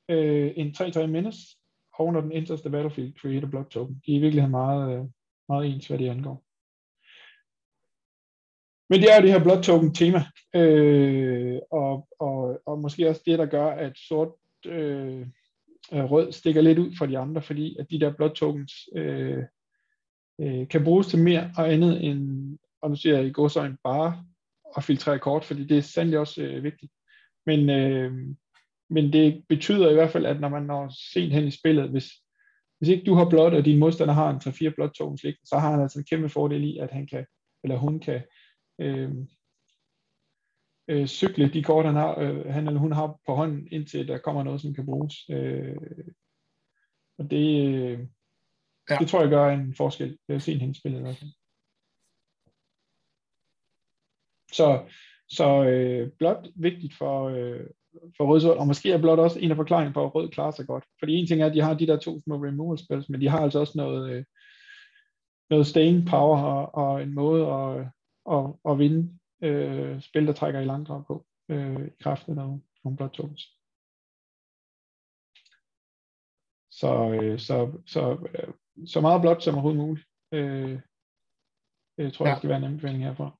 [0.08, 1.40] øh, en 3-3 menace,
[1.98, 4.02] og når den enters the battlefield, create a blood token.
[4.06, 5.04] De er i virkeligheden meget, øh,
[5.48, 6.44] meget ens, hvad det angår.
[8.90, 10.20] Men det er jo det her blood token tema,
[10.54, 14.28] øh, og, og, og måske også det, der gør, at sort
[14.66, 15.26] øh,
[15.92, 19.42] Øh, rød stikker lidt ud fra de andre, fordi at de der blood tokens øh,
[20.40, 24.24] øh, kan bruges til mere og andet end, og nu siger jeg i godsøjne, bare
[24.76, 26.92] at filtrere kort, fordi det er sandelig også øh, vigtigt.
[27.46, 28.12] Men, øh,
[28.90, 32.08] men det betyder i hvert fald, at når man når sent hen i spillet, hvis,
[32.78, 35.58] hvis ikke du har blot, og din modstander har en 3-4 blot tokens liggende, så
[35.58, 37.26] har han altså en kæmpe fordel i, at han kan,
[37.64, 38.22] eller hun kan
[38.80, 39.10] øh,
[40.88, 44.18] øh, cykle de kort, han, har, øh, han eller hun har på hånden, indtil der
[44.18, 45.14] kommer noget, som kan bruges.
[45.30, 45.76] Øh,
[47.18, 47.98] og det, øh,
[48.90, 48.96] ja.
[48.96, 50.18] det tror jeg gør en forskel.
[50.28, 51.30] Det er sent hen i spillet i hvert fald.
[54.52, 54.90] Så,
[55.28, 57.66] så øh, blot vigtigt for, øh,
[58.16, 60.66] for rød og måske er blot også en af forklaringen på, at rød klarer sig
[60.66, 60.84] godt.
[60.98, 63.28] Fordi en ting er, at de har de der to små removal spells, men de
[63.28, 64.24] har altså også noget, øh,
[65.50, 67.86] noget staying power og, og en måde at,
[68.30, 72.60] at, at vinde øh, spil, der trækker i langdrag på, øh, i kraft af nogle,
[72.84, 73.58] nogle blot tokens.
[76.70, 78.54] Så, øh, så, så, øh,
[78.86, 80.06] så meget blot som overhovedet muligt.
[80.32, 80.80] Øh,
[81.98, 82.30] jeg tror, ja.
[82.30, 83.38] det skal være en anbefaling herfra.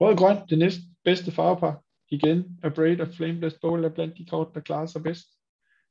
[0.00, 1.82] Rød og grøn, det næste bedste farvepar.
[2.08, 5.26] Igen, A Braid og Flameless Bowl er blandt de kort, der klarer sig bedst.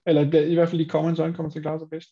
[0.05, 2.09] Eller i hvert fald de commons kommer til at klare sig bedst.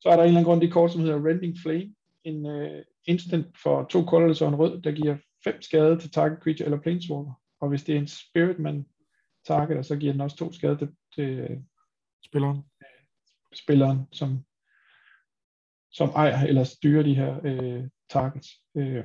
[0.00, 1.94] Så er der en eller anden grund de kort, som hedder Rending Flame.
[2.24, 6.38] En uh, instant for to colorless og en rød, der giver 5 skade til target
[6.42, 7.32] creature eller planeswalker.
[7.60, 8.86] Og hvis det er en spirit, man
[9.46, 11.62] targeter, så giver den også to skade til, til
[12.24, 12.62] spilleren.
[13.54, 14.44] spilleren, som,
[15.92, 18.48] som ejer eller styrer de her uh, targets.
[18.74, 19.04] Uh,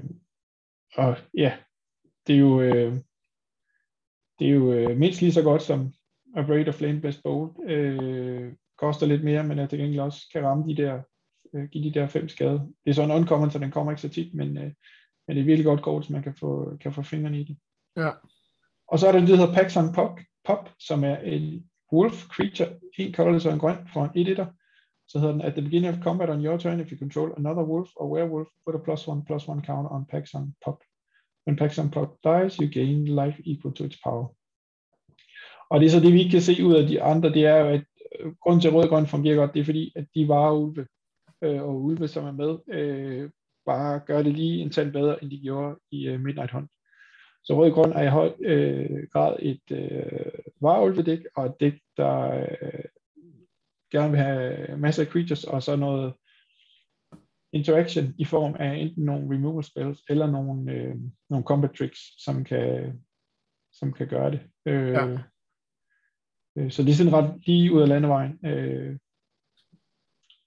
[0.95, 1.57] og ja,
[2.27, 2.99] det er jo, øh,
[4.39, 5.93] det er jo øh, mindst lige så godt som
[6.35, 7.69] A Braid of Flame Best Bowl.
[7.69, 11.01] Øh, koster lidt mere, men at det egentlig også kan ramme de der,
[11.55, 12.59] øh, give de der fem skade.
[12.85, 14.71] Det er så en uncommon, så den kommer ikke så tit, men, øh,
[15.27, 17.57] men det er virkelig godt kort, så man kan få, kan få fingrene i det.
[17.97, 18.11] Ja.
[18.87, 22.69] Og så er der det, der hedder Paxson Pop, Pop, som er en wolf creature,
[22.97, 24.47] en colorless og en grøn for en 1
[25.07, 27.63] Så hedder den, at the beginning of combat on your turn, if you control another
[27.63, 30.83] wolf or werewolf, put a plus one, plus one counter on Paxson Pop.
[31.47, 34.27] When Paxton Pop dies, you gain life equal to its power.
[35.69, 37.57] Og det er så det, vi ikke kan se ud af de andre, det er
[37.57, 37.83] jo, at
[38.19, 40.51] øh, grunden til, at rød og grøn fungerer godt, det er fordi, at de var
[40.51, 40.87] ulve,
[41.41, 43.29] øh, og ulve, som er med, øh,
[43.65, 46.71] bare gør det lige en tand bedre, end de gjorde i øh, Midnight Hunt.
[47.43, 52.31] Så rød grøn er i høj øh, grad et øh, varulvedæk, og et dæk, der
[52.31, 52.85] øh,
[53.91, 56.13] gerne vil have masser af creatures, og så noget
[57.53, 60.95] interaction i form af enten nogle removal spells eller nogle, øh,
[61.29, 62.99] nogle combat tricks, som kan,
[63.73, 64.41] som kan gøre det.
[64.65, 65.17] Øh, ja.
[66.57, 68.97] øh, så det er sådan ret lige ud af landevejen, øh,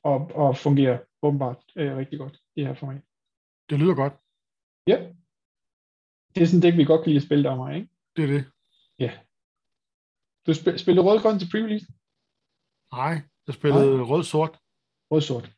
[0.04, 3.02] og, og fungerer åbenbart øh, rigtig godt i det her format.
[3.70, 4.12] Det lyder godt.
[4.86, 4.98] Ja.
[6.34, 7.88] Det er sådan det, vi godt kan lide at spille der mig, ikke?
[8.16, 8.44] Det er det.
[8.98, 9.12] Ja.
[10.46, 11.86] Du spil, spillede rød-grøn til pre-release?
[12.92, 13.14] Nej,
[13.46, 14.58] jeg spillede rød-sort.
[15.10, 15.52] Rød-sort.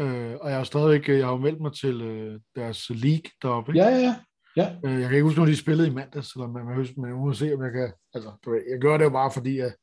[0.00, 3.70] Øh, og jeg har stadigvæk, jeg har jo meldt mig til øh, deres league deroppe.
[3.72, 3.80] Ikke?
[3.80, 4.14] Ja, ja,
[4.56, 4.76] ja.
[4.84, 7.32] Øh, jeg kan ikke huske, når de spillede i mandags, eller man, man, man må
[7.32, 8.28] se, om jeg kan, altså,
[8.70, 9.76] jeg gør det jo bare fordi, at, at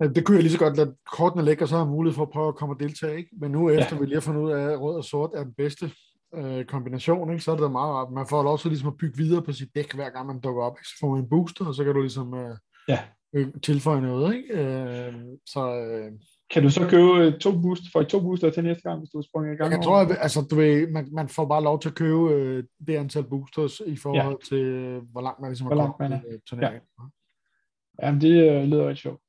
[0.00, 2.22] det kunne jeg lige så godt lade kortene lægge, og så har jeg mulighed for
[2.22, 3.30] at prøve at komme og deltage, ikke?
[3.40, 4.00] Men nu efter ja.
[4.00, 5.90] vi lige har fundet ud af, at rød og sort er den bedste
[6.34, 7.44] øh, kombination, ikke?
[7.44, 8.12] så er det da meget rart.
[8.12, 10.76] Man får også ligesom at bygge videre på sit dæk, hver gang man dukker op.
[10.78, 10.88] Ikke?
[10.88, 12.56] Så får man en booster, og så kan du ligesom øh,
[12.88, 12.98] ja.
[13.62, 14.34] tilføje noget.
[14.34, 14.54] Ikke?
[14.54, 15.14] Øh,
[15.46, 16.12] så, øh,
[16.50, 19.22] kan du så købe øh, to boost, for to booster til næste gang, hvis du
[19.22, 19.72] sprunget i gang?
[19.72, 22.64] Jeg tror, at altså, du ved, man, man får bare lov til at købe øh,
[22.86, 24.48] det antal boosters i forhold ja.
[24.48, 26.20] til, øh, hvor langt man ligesom hvor langt man er.
[26.30, 26.82] Øh, turneringen.
[26.98, 28.06] Ja.
[28.06, 29.20] Jamen, det øh, lyder rigtig sjovt.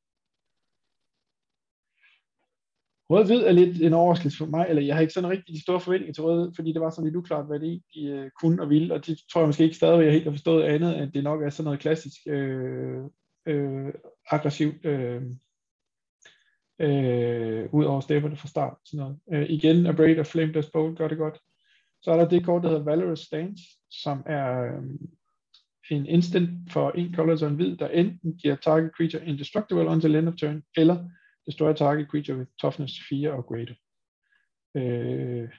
[3.10, 5.80] Rød-hvid er lidt en overraskelse for mig, eller jeg har ikke sådan rigtig de store
[5.80, 8.70] forventninger til rød, fordi det var sådan lidt uklart, hvad det de øh, kunne og
[8.70, 11.24] ville, og det tror jeg måske ikke stadig, jeg helt har forstået andet, at det
[11.24, 13.04] nok er sådan noget klassisk øh,
[13.46, 13.94] øh,
[14.32, 15.22] aggressivt øh,
[16.82, 18.78] øh, ud over stepperne fra start.
[18.86, 19.18] Sådan noget.
[19.34, 21.40] Øh, igen, A Braid og Dust Bowl gør det godt.
[22.02, 24.84] Så er der det kort, der hedder Valorous Stance, som er øh,
[25.92, 30.16] en instant for en color og en hvid, der enten giver target creature indestructible until
[30.16, 31.06] end of turn, eller
[31.46, 33.76] destroy target creature with toughness 4 og greater.
[34.76, 35.50] Øh,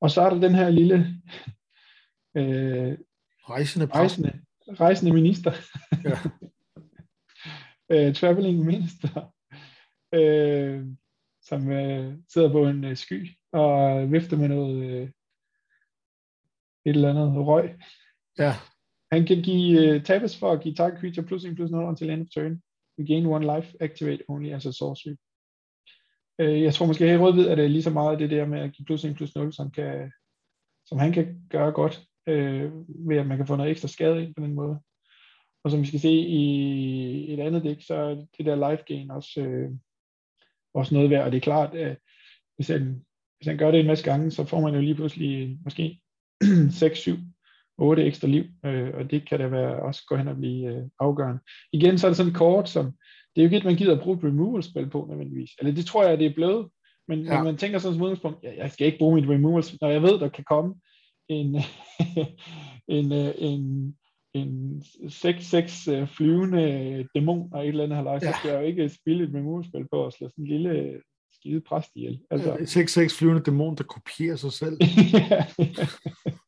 [0.00, 0.96] og så er der den her lille
[2.36, 2.98] øh,
[3.48, 5.52] rejsende, rejsende, rejsende minister.
[6.04, 6.16] Ja.
[8.08, 9.32] øh, traveling minister
[10.14, 10.86] øh,
[11.42, 15.08] som øh, sidder på en øh, sky og vifter med noget øh,
[16.84, 17.78] et eller andet røg.
[18.38, 18.52] Ja.
[19.12, 22.10] Han kan give øh, tabes for at give target creature plus 1 plus 0 until
[22.10, 22.62] end of turn.
[23.00, 25.16] You gain one life, activate only as a sorcery.
[26.38, 28.46] Øh, jeg tror måske at i ved, at det er lige så meget det der
[28.46, 30.12] med at give plus 1 plus 0, som, kan,
[30.84, 32.72] som han kan gøre godt, øh,
[33.08, 34.80] ved at man kan få noget ekstra skade ind på den måde.
[35.64, 39.10] Og som vi skal se i et andet dæk, så er det der life gain
[39.10, 39.70] også, øh,
[40.74, 41.24] også noget værd.
[41.24, 41.98] Og det er klart, at
[42.56, 43.04] hvis han,
[43.38, 46.00] hvis han gør det en masse gange, så får man jo lige pludselig måske
[46.70, 47.16] 6, 7,
[47.80, 50.82] 8 ekstra liv, øh, og det kan da være også gå hen og blive øh,
[51.00, 51.40] afgørende.
[51.72, 52.84] Igen så er det sådan et kort, som
[53.36, 55.50] det er jo ikke et, man gider at bruge et removal-spil på nødvendigvis.
[55.58, 56.68] Eller det tror jeg, det er blevet,
[57.08, 57.34] men, ja.
[57.34, 60.02] men man tænker sådan som udgangspunkt, ja, jeg skal ikke bruge mit removal, når jeg
[60.02, 60.74] ved, der kan komme
[61.28, 61.56] en,
[62.96, 63.94] en, øh, en,
[64.34, 68.32] en 6-6 øh, flyvende dæmon og et eller andet halvøj, ja.
[68.32, 71.00] så skal jeg jo ikke spille et removal-spil på at slå sådan en lille
[71.34, 72.20] skide præst ihjel.
[72.30, 72.54] Altså.
[72.54, 74.76] 6-6 flyvende dæmon, der kopierer sig selv.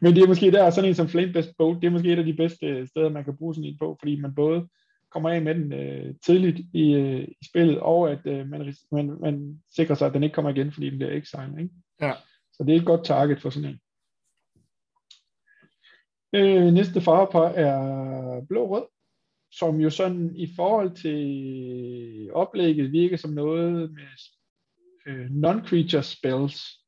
[0.00, 2.18] Men det er måske der, sådan en som Flame Best Boat, det er måske et
[2.18, 4.68] af de bedste steder, man kan bruge sådan en på, fordi man både
[5.10, 9.06] kommer af med den øh, tidligt i, øh, i spillet, og at øh, man, man,
[9.20, 11.58] man sikrer sig, at den ikke kommer igen, fordi den bliver exiled.
[11.58, 11.74] Ikke?
[12.00, 12.12] Ja.
[12.52, 13.80] Så det er et godt target for sådan en.
[16.32, 18.84] Øh, næste farvepar er blå-rød,
[19.52, 24.02] som jo sådan i forhold til oplægget virker som noget med
[25.06, 26.79] øh, non-creature spells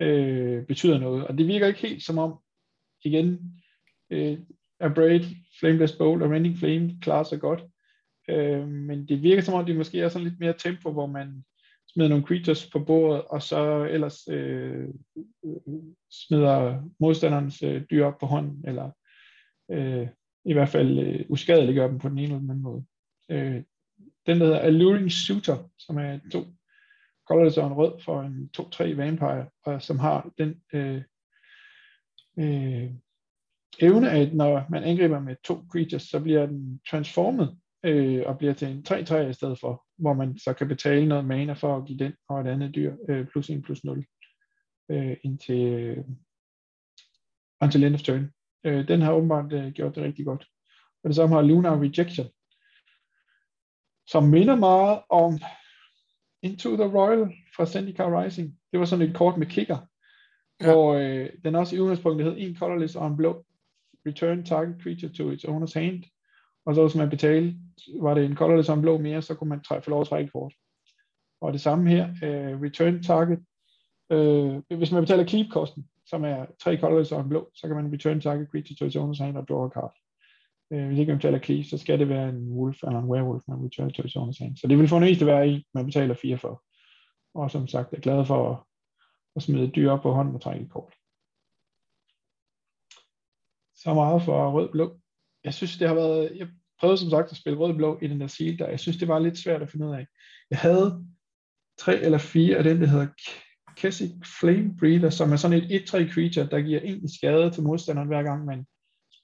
[0.00, 1.26] øh, betyder noget.
[1.26, 2.38] Og det virker ikke helt som om,
[3.04, 3.60] igen,
[4.10, 4.38] øh,
[4.80, 5.24] Abrade,
[5.60, 7.64] Flameless Bolt og Rending Flame klarer sig godt.
[8.28, 11.44] Øh, men det virker som om, det måske er sådan lidt mere tempo, hvor man
[11.92, 14.88] smider nogle creatures på bordet, og så ellers øh,
[16.10, 18.90] smider modstanderens øh, dyr op på hånden, eller
[19.70, 20.08] øh,
[20.44, 22.84] i hvert fald øh, uskadeliggør dem på den ene eller den anden måde.
[23.30, 23.62] Øh,
[24.26, 26.44] den der hedder Alluring Suitor, som er to
[27.28, 31.02] colorless og en rød for en 2-3 vampire, og som har den øh,
[32.38, 32.90] øh,
[33.80, 38.54] evne, at når man angriber med to creatures, så bliver den transformet øh, og bliver
[38.54, 41.86] til en 3-3 i stedet for, hvor man så kan betale noget mana for at
[41.86, 44.04] give den og et andet dyr øh, plus 1 plus 0
[44.90, 46.04] øh, indtil, øh,
[47.60, 48.30] until end of turn.
[48.64, 50.46] Øh, den har åbenbart øh, gjort det rigtig godt.
[51.04, 52.26] Og det samme har Lunar Rejection,
[54.06, 55.38] som minder meget om
[56.44, 58.58] Into the Royal fra Zendikar Rising.
[58.72, 59.78] Det var sådan et kort med kicker,
[60.60, 60.72] ja.
[60.72, 63.44] hvor øh, den også i udgangspunktet hed en colorless og en blå.
[64.06, 66.04] Return target creature to its owner's hand.
[66.66, 67.56] Og så hvis man betalte,
[68.00, 70.06] var det en colorless og en blå mere, så kunne man træ, få lov at
[70.06, 70.54] trække kort.
[71.40, 73.38] Og det samme her, øh, return target.
[74.10, 77.92] Øh, hvis man betaler keep-kosten, som er tre colorless og en blå, så kan man
[77.92, 80.03] return target creature to its owner's hand og draw a card.
[80.72, 83.42] Øh, hvis ikke man betaler key, så skal det være en wolf eller en werewolf,
[83.48, 84.56] man return to its owner's hand.
[84.56, 86.62] Så det vil for at være en, man betaler fire for.
[87.34, 88.58] Og som sagt, er glad for at,
[89.36, 90.94] at smide dyr op på hånden og trække et kort.
[93.74, 95.00] Så meget for rød-blå.
[95.44, 96.32] Jeg synes, det har været...
[96.36, 96.48] Jeg
[96.80, 98.68] prøvede som sagt at spille rød-blå i den der seal der.
[98.68, 100.06] Jeg synes, det var lidt svært at finde ud af.
[100.50, 101.06] Jeg havde
[101.78, 103.06] tre eller fire af den, der hedder
[103.76, 108.08] Kessic Flame Breather, som er sådan et 1-3 creature, der giver en skade til modstanderen
[108.08, 108.66] hver gang man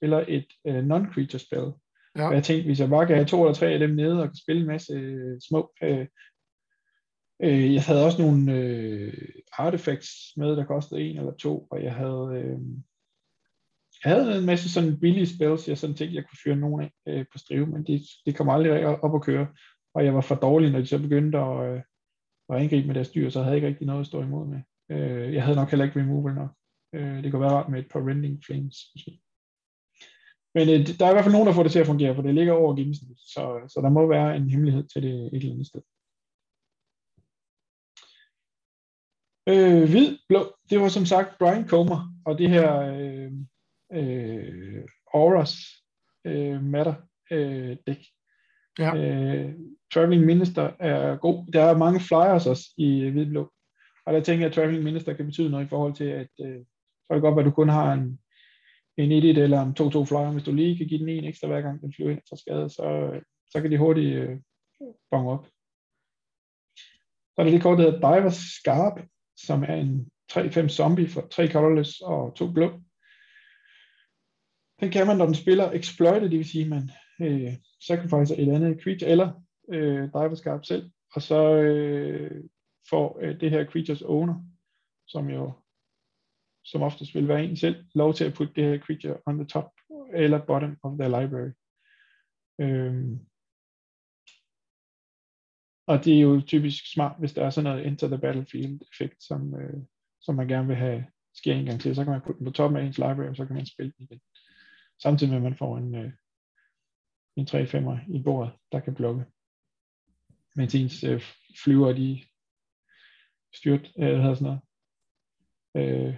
[0.01, 1.67] spiller et uh, non-creature spil.
[2.17, 2.27] Ja.
[2.27, 4.27] Og jeg tænkte, hvis jeg bare kan have to eller tre af dem nede og
[4.27, 5.73] kan spille en masse uh, små...
[5.81, 6.05] Uh,
[7.45, 9.13] uh, jeg havde også nogle uh,
[9.57, 12.23] artifacts med, der kostede en eller to, og jeg havde...
[12.57, 12.61] Uh,
[14.03, 17.19] jeg havde en masse sådan billige spells, jeg sådan tænkte, jeg kunne fyre nogen af
[17.19, 19.47] uh, på strive, men det, det kom aldrig op at køre.
[19.95, 21.81] Og jeg var for dårlig, når de så begyndte at, uh,
[22.49, 24.61] at angribe med deres dyr, så havde jeg ikke rigtig noget at stå imod med.
[24.93, 26.49] Uh, jeg havde nok heller ikke removal nok.
[26.97, 29.21] Uh, det kunne være rart med et par rending flames, måske.
[30.55, 32.21] Men øh, der er i hvert fald nogen, der får det til at fungere, for
[32.21, 35.51] det ligger over gennemsnittet, så, så der må være en hemmelighed til det et eller
[35.51, 35.81] andet sted.
[39.49, 43.31] Øh, hvid, blå, det var som sagt Brian Comer, og det her øh,
[43.93, 44.83] øh,
[45.13, 45.55] Auras
[46.25, 46.95] øh, Matter
[47.31, 48.05] øh, dæk.
[48.79, 48.95] Ja.
[48.95, 49.53] Øh,
[49.93, 51.51] Traveling Minister er god.
[51.53, 53.51] Der er mange flyers også i hvid blå.
[54.05, 56.59] Og der tænker jeg, at Traveling Minister kan betyde noget i forhold til, at øh,
[56.59, 58.19] så er det godt, at du kun har en
[58.97, 60.31] en 1 eller en 2-2 flyer.
[60.31, 62.69] Hvis du lige kan give den en ekstra hver gang den flyver ind fra skade,
[62.69, 63.19] så,
[63.51, 64.37] så kan de hurtigt øh,
[65.11, 65.45] bonge op.
[67.31, 71.21] Så er der det kort, der hedder Diver Scarp, som er en 3-5 zombie for
[71.21, 72.81] 3 colorless og 2 blå.
[74.79, 76.89] Den kan man, når den spiller exploited, det vil sige, man
[77.21, 77.53] øh,
[77.87, 82.43] sacrificer et andet creature, eller øh, Diver Scarp selv, og så øh,
[82.89, 84.35] får øh, det her creatures owner,
[85.07, 85.51] som jo
[86.63, 89.47] som oftest vil være en selv, lov til at putte det her creature on the
[89.47, 89.71] top
[90.13, 91.51] eller bottom of their library.
[92.61, 93.19] Øhm.
[95.87, 99.23] Og det er jo typisk smart, hvis der er sådan noget enter the battlefield effekt,
[99.23, 99.83] som, øh,
[100.21, 102.51] som man gerne vil have sker en gang til, så kan man putte den på
[102.51, 104.21] toppen af ens library, og så kan man spille den igen.
[105.01, 106.11] Samtidig med, at man får en, øh,
[107.35, 109.25] en 3-5'er i bordet, der kan blokke.
[110.55, 111.21] mens ens øh,
[111.63, 112.21] flyver, de
[113.53, 114.59] styrt, øh, hvad hedder sådan
[115.75, 116.15] noget, øh,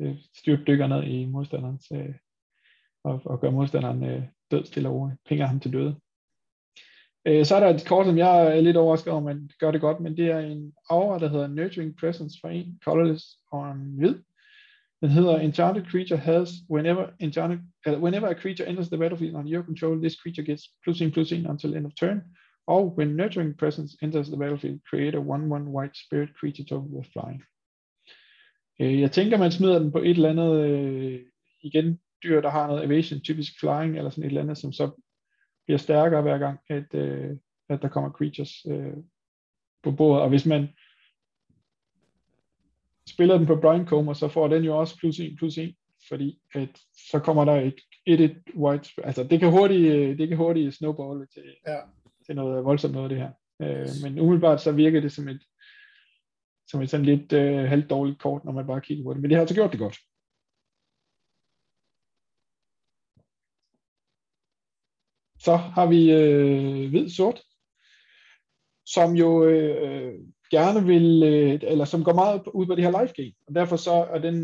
[0.00, 2.14] øh, styrt dykker ned i modstanderens, øh,
[3.04, 5.96] og, og gør modstanderen øh, død stille og roligt, pinger ham til døde.
[7.26, 9.80] Øh, så er der et kort, som jeg er lidt overrasket over, men gør det
[9.80, 13.94] godt, men det er en aura, der hedder Nurturing Presence for en, colorless og en
[13.98, 14.14] hvid.
[15.00, 19.52] Den hedder Enchanted Creature has, whenever, enchanted, uh, whenever a creature enters the battlefield under
[19.52, 22.22] your control, this creature gets plus 1 plus 1 until end of turn.
[22.66, 27.06] Og when Nurturing Presence enters the battlefield, create a 1-1 white spirit creature token with
[27.12, 27.42] flying.
[28.80, 31.20] Øh, jeg tænker, man smider den på et eller andet, øh,
[31.62, 34.90] igen, dyr, der har noget evasion, typisk flying, eller sådan et eller andet, som så
[35.66, 37.36] bliver stærkere hver gang, at, øh,
[37.68, 38.96] at der kommer creatures øh,
[39.82, 40.22] på bordet.
[40.22, 40.68] Og hvis man
[43.08, 45.74] spiller den på Brian Comer, så får den jo også plus 1 plus 1,
[46.08, 50.28] fordi at så kommer der et, et, et white, altså det kan hurtigt, øh, det
[50.28, 51.78] kan hurtigt snowballe til, ja.
[52.26, 53.30] til noget voldsomt noget det her.
[53.62, 55.42] Øh, men umiddelbart så virker det som et,
[56.66, 59.20] som er sådan lidt øh, halvdårligt kort, når man bare kigger på det.
[59.20, 59.98] Men det har altså gjort det godt.
[65.38, 67.42] Så har vi øh, hvid-sort,
[68.86, 70.14] som jo øh,
[70.50, 73.76] gerne vil, øh, eller som går meget ud på det her live game, og derfor
[73.76, 74.36] så, og den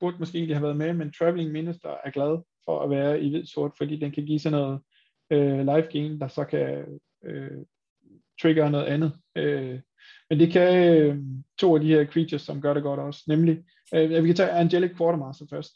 [0.00, 3.30] burde måske egentlig have været med, men Traveling Minister er glad for at være i
[3.30, 4.80] hvid-sort, fordi den kan give sådan noget
[5.30, 6.84] øh, live game, der så kan
[7.24, 7.64] øh,
[8.42, 9.12] trigger noget andet.
[9.36, 9.80] Øh,
[10.30, 11.18] men det kan øh,
[11.58, 14.50] to af de her creatures, som gør det godt også, nemlig, øh, vi kan tage
[14.50, 15.72] Angelic Quartermaster først.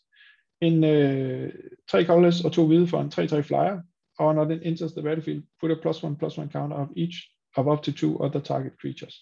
[0.60, 1.52] En øh,
[1.88, 3.80] tre colorless og to hvide for en 3-3 flyer,
[4.18, 7.16] når den enters the battlefield, put a plus one plus one counter of each
[7.56, 9.14] of up to two other target creatures.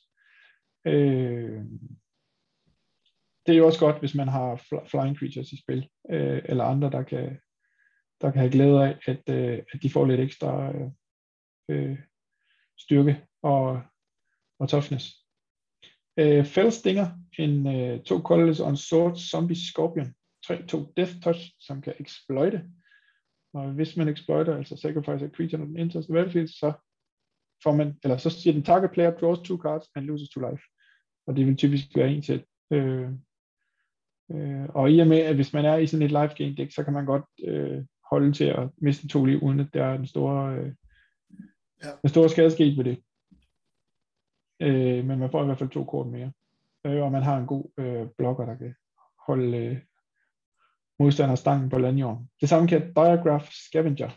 [0.86, 1.64] Øh,
[3.46, 4.56] det er jo også godt, hvis man har
[4.86, 7.38] flying creatures i spil, øh, eller andre, der kan,
[8.20, 10.90] der kan have glæde af, at, øh, at de får lidt ekstra øh,
[11.70, 11.98] øh
[12.78, 13.82] styrke og,
[14.58, 15.14] og toughness.
[16.16, 20.14] Øh, Fellstinger, en øh, to colorless on sword zombie scorpion,
[20.46, 22.64] 3-2 death touch, som kan exploite
[23.54, 26.72] og hvis man exploiter, altså sacrifice a creature on the enters the battlefield, så
[27.62, 30.62] får man, eller så siger den target player draws two cards and loses to life.
[31.26, 32.44] Og det vil typisk være en til.
[32.72, 33.08] Øh,
[34.32, 36.74] øh, og i og med, at hvis man er i sådan et live game deck,
[36.74, 39.96] så kan man godt øh, holde til at miste to liv, uden at der er
[39.96, 40.72] den store, øh,
[41.84, 41.90] ja.
[42.02, 43.02] den store skade sket ved det.
[44.60, 46.32] Øh, men man får i hvert fald to kort mere.
[46.86, 48.74] Øh, og man har en god øh, blokker, der kan
[49.26, 49.78] holde, øh,
[50.98, 52.30] modstanderstangen på landjorden.
[52.40, 54.10] Det samme kan Diagraph Scavenger,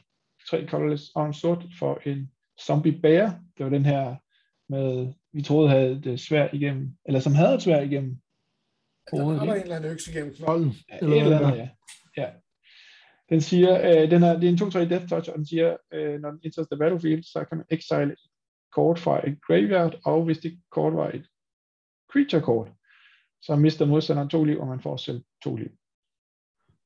[0.49, 2.31] tre colorless og en sort for en
[2.65, 3.39] zombie bear.
[3.57, 4.15] Det var den her
[4.69, 8.17] med, vi troede havde det svært igennem, eller som havde det svært igennem
[9.11, 9.41] hovedet.
[9.41, 10.73] Der er en eller anden økse igennem knolden.
[10.89, 11.69] Ja, eller, eller andet, ja.
[12.17, 12.29] ja.
[13.29, 16.21] Den siger, øh, den er, det er en 2-3 death touch, og den siger, øh,
[16.21, 18.30] når den enters the battlefield, så kan man exile et
[18.71, 21.27] kort fra et graveyard, og hvis det kort var et
[22.11, 22.71] creature kort,
[23.41, 25.69] så mister modstanderen to liv, og man får selv to liv.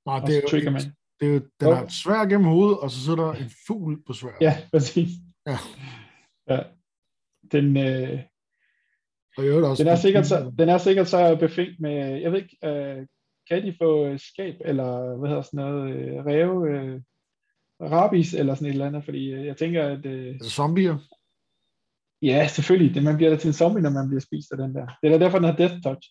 [0.06, 0.82] Nej, det er, jo, trigger man.
[1.20, 4.14] det er jo, den har svær gennem hovedet, og så sidder der en fugl på
[4.14, 4.38] svær.
[4.42, 5.10] Ja, præcis.
[5.48, 5.58] Ja.
[6.50, 6.64] ja.
[7.52, 8.20] Den, øh,
[9.38, 12.42] og jo, også den, er sikkert så, den er sikkert så befængt med, jeg ved
[12.42, 13.08] ikke, øh,
[13.50, 17.02] kan de få skab, eller hvad hedder sådan noget, øh, ræve, øh,
[17.82, 20.06] rabis, eller sådan et eller andet, fordi øh, jeg tænker, at...
[20.06, 20.98] Øh, altså zombier?
[22.22, 22.96] Ja, selvfølgelig.
[22.96, 24.88] Det, man bliver da til en zombie, når man bliver spist af den der.
[25.04, 26.10] Det er derfor, den har death touch.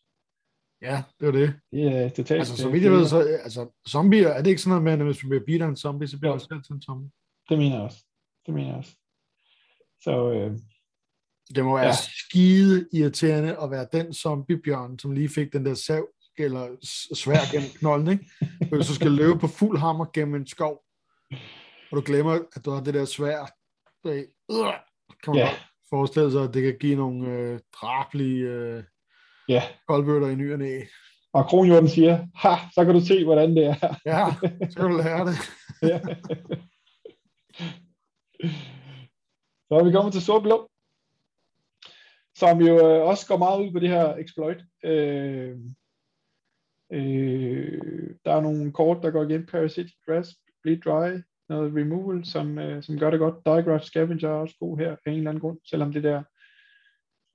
[0.82, 1.54] Ja, det var det.
[1.72, 2.38] Det er totalt.
[2.38, 5.12] Altså, så vidt jeg ved, så, altså, zombier, er det ikke sådan noget med, at
[5.12, 7.10] hvis man bliver beat af en zombie, så bliver man også altid en zombie?
[7.48, 8.04] Det mener jeg også.
[8.46, 8.96] Det mener jeg også.
[10.02, 10.58] Så, øh,
[11.54, 11.92] det må være ja.
[11.92, 16.68] skide irriterende at være den zombiebjørn, som lige fik den der sav eller
[17.14, 18.30] svær gennem knolden, ikke?
[18.70, 20.84] Du skal løbe på fuld hammer gennem en skov,
[21.90, 23.46] og du glemmer, at du har det der svær,
[24.06, 24.22] øh,
[25.22, 25.50] kan man ja.
[25.90, 28.82] Forestille sig, at det kan give nogle øh, drabelige øh,
[29.48, 29.62] Ja.
[29.88, 30.80] Koldbøtter i ny og næ.
[31.32, 33.76] Og Kronjorden siger, ha, så kan du se, hvordan det er.
[34.10, 34.26] ja,
[34.70, 35.36] så kan du lære det.
[35.90, 36.00] ja.
[39.68, 40.70] Så er vi kommet til sort-blå,
[42.36, 44.64] som jo øh, også går meget ud på det her exploit.
[44.84, 45.58] Øh,
[46.92, 49.46] øh, der er nogle kort, der går igen.
[49.46, 51.10] Parasitic Grasp, Bleed Dry,
[51.48, 53.44] noget removal, som, øh, som gør det godt.
[53.44, 56.22] Diagraph Scavenger er også god her af en eller anden grund, selvom det der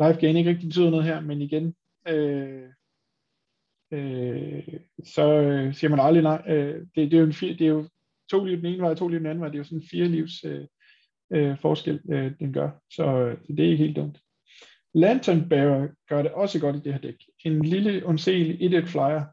[0.04, 1.76] live gain ikke rigtig betyder noget her, men igen,
[2.08, 2.70] øh,
[3.94, 6.44] øh, så øh, siger man aldrig nej.
[6.48, 7.90] Øh, det, det, er jo en det er jo
[8.32, 9.50] to liv den ene vej, to liv den anden vej.
[9.50, 10.68] Det er jo sådan en fire livs øh,
[11.34, 12.70] øh, forskel, øh, den gør.
[12.92, 14.20] Så øh, det er ikke helt dumt.
[14.94, 17.16] Lantern Bearer gør det også godt i det her dæk.
[17.46, 19.24] En lille onselig 1 flyer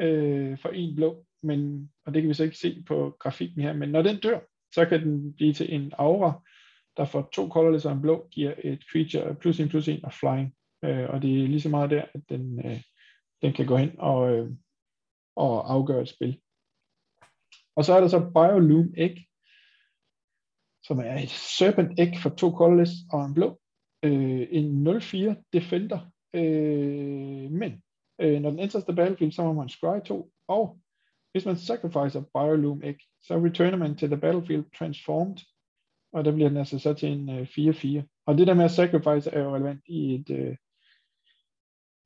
[0.00, 3.72] øh, for en blå, men, og det kan vi så ikke se på grafikken her,
[3.72, 4.40] men når den dør,
[4.74, 6.42] så kan den blive til en aura,
[6.96, 10.12] der får to colorless og en blå, giver et creature plus en plus en og
[10.12, 10.54] flying.
[10.84, 12.82] Øh, og det er lige så meget der, at den, øh,
[13.42, 14.50] den kan gå hen og, øh,
[15.36, 16.40] og afgøre et spil.
[17.76, 19.16] Og så er der så Bioloom Egg,
[20.82, 23.60] som er et Serpent Egg for to colorless og en blå.
[24.02, 26.10] Øh, en 0-4 Defender.
[26.34, 27.82] Øh, men
[28.20, 30.78] øh, når den enters the battlefield, så må man scry 2, og
[31.32, 35.36] hvis man sacrificer Bioloom Egg, så returner man til the battlefield transformed,
[36.12, 38.22] og der bliver den altså så til en øh, 4-4.
[38.26, 40.56] Og det der med at sacrifice er jo relevant i et, øh,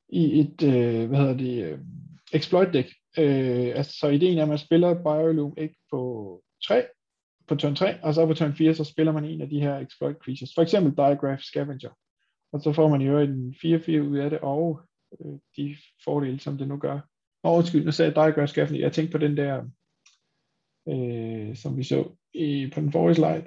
[0.08, 1.78] i et øh, hvad hedder det, øh,
[2.32, 2.88] exploit deck.
[3.18, 6.86] Øh, altså, så ideen er, at man spiller Bioloom Egg på 3,
[7.48, 9.78] på turn 3, og så på turn 4, så spiller man en af de her
[9.78, 10.54] exploit creatures.
[10.54, 11.90] For eksempel Diagraph Scavenger.
[12.52, 14.80] Og så får man jo en 4-4 ud af det, og
[15.20, 17.00] øh, de fordele, som det nu gør.
[17.46, 18.80] Og undskyld, nu sagde jeg Diagraph Scavenger.
[18.80, 19.54] Jeg tænkte på den der,
[20.88, 23.46] øh, som vi så i, på den forrige slide.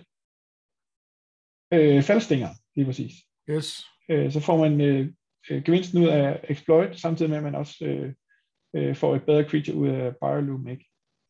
[1.74, 3.14] Øh, faldstinger, lige præcis.
[3.50, 3.82] Yes.
[4.10, 5.14] Øh, så får man øh,
[5.50, 8.14] øh, gevinsten ud af exploit, samtidig med at man også øh,
[8.76, 10.86] øh, får et bedre creature ud af Bioloom, ikke?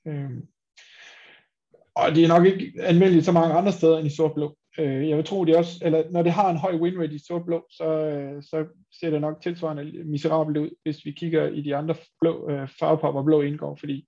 [0.07, 0.32] Øh,
[1.95, 4.57] og det er nok ikke anvendeligt så mange andre steder end i sort-blå.
[4.80, 7.19] Øh, jeg vil tro, det også, eller når det har en høj win rate i
[7.27, 8.65] sort-blå, så, øh, så
[8.99, 13.13] ser det nok tilsvarende miserabelt ud, hvis vi kigger i de andre blå, øh, farvepop,
[13.13, 14.07] hvor blå indgår, fordi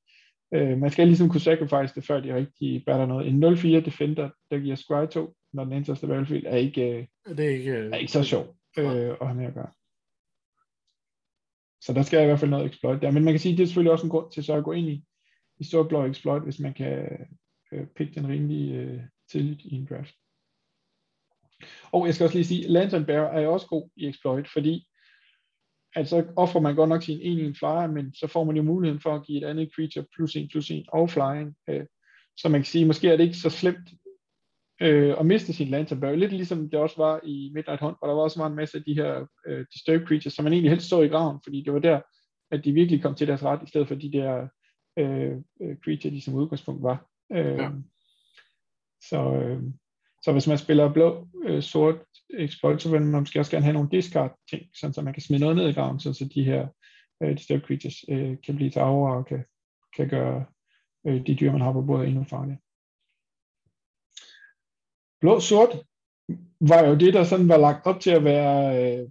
[0.53, 3.27] øh, man skal ligesom kunne sacrifice det, før de rigtig batter noget.
[3.27, 7.45] En 0-4 defender, der giver scry 2, når den interste battlefield, er ikke, øh, det
[7.45, 9.71] er ikke, er ikke så sjov øh, at have med at gøre.
[11.81, 13.11] Så der skal i hvert fald noget exploit der.
[13.11, 14.71] Men man kan sige, at det er selvfølgelig også en grund til så at gå
[14.71, 15.05] ind i,
[15.59, 17.07] i sort blå exploit, hvis man kan
[17.71, 19.01] øh, pick den rimelige øh,
[19.31, 20.15] tidligt i en draft.
[21.91, 24.87] Og jeg skal også lige sige, Lantern Bearer er også god i exploit, fordi
[25.95, 28.55] at så offrer man godt nok sin en i en flyer, men så får man
[28.55, 31.55] jo muligheden for at give et andet creature plus en plus en og flying.
[31.69, 31.85] Øh,
[32.37, 33.89] så man kan sige, måske er det ikke så slemt
[34.81, 36.15] øh, at miste sin Lantern Bearer.
[36.15, 38.77] Lidt ligesom det også var i Midnight Hunt, hvor der var også var en masse
[38.77, 41.73] af de her øh, disturbed creatures, som man egentlig helst så i graven, fordi det
[41.73, 42.01] var der,
[42.51, 44.47] at de virkelig kom til deres ret, i stedet for de der
[44.99, 47.07] øh, øh creature, de som udgangspunkt var.
[47.31, 47.69] Øh, ja.
[49.09, 49.63] Så, øh,
[50.23, 51.95] så hvis man spiller blå, øh, sort
[52.33, 55.23] exploit, så vil man måske også gerne have nogle discard ting, sådan så man kan
[55.23, 56.67] smide noget ned i graven, så de her
[57.23, 59.43] øh, disturbed creatures øh, kan blive til arver og kan,
[59.95, 60.45] kan gøre
[61.07, 62.59] øh, de dyr, man har på bordet endnu farligere.
[65.21, 65.69] Blå sort
[66.59, 69.09] var jo det, der sådan var lagt op til at være øh,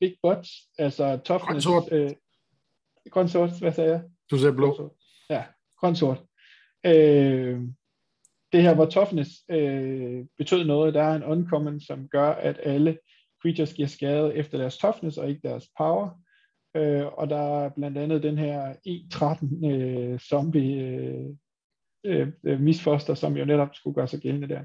[0.00, 1.66] big butts, altså toughness.
[1.66, 1.92] Grøn sort.
[1.92, 2.10] Øh,
[3.10, 4.02] grøn sort, hvad sagde jeg?
[4.30, 4.96] Du sagde blå.
[5.30, 5.44] Ja,
[5.80, 6.22] grøn sort.
[6.86, 7.60] Øh,
[8.54, 12.98] det her, hvor toughness øh, betød noget, der er en uncommon, som gør, at alle
[13.42, 16.10] creatures giver skade efter deres toughness og ikke deres power.
[16.76, 20.76] Øh, og der er blandt andet den her E13 øh, zombie
[22.04, 24.64] øh, øh, misfoster, som jo netop skulle gøre sig gældende der.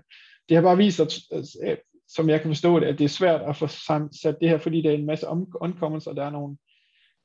[0.49, 1.13] Det har bare vist, at,
[1.63, 1.77] øh,
[2.07, 3.67] som jeg kan forstå det, at det er svært at få
[4.21, 5.27] sat det her, fordi der er en masse
[5.61, 6.57] uncommons, og der er nogle,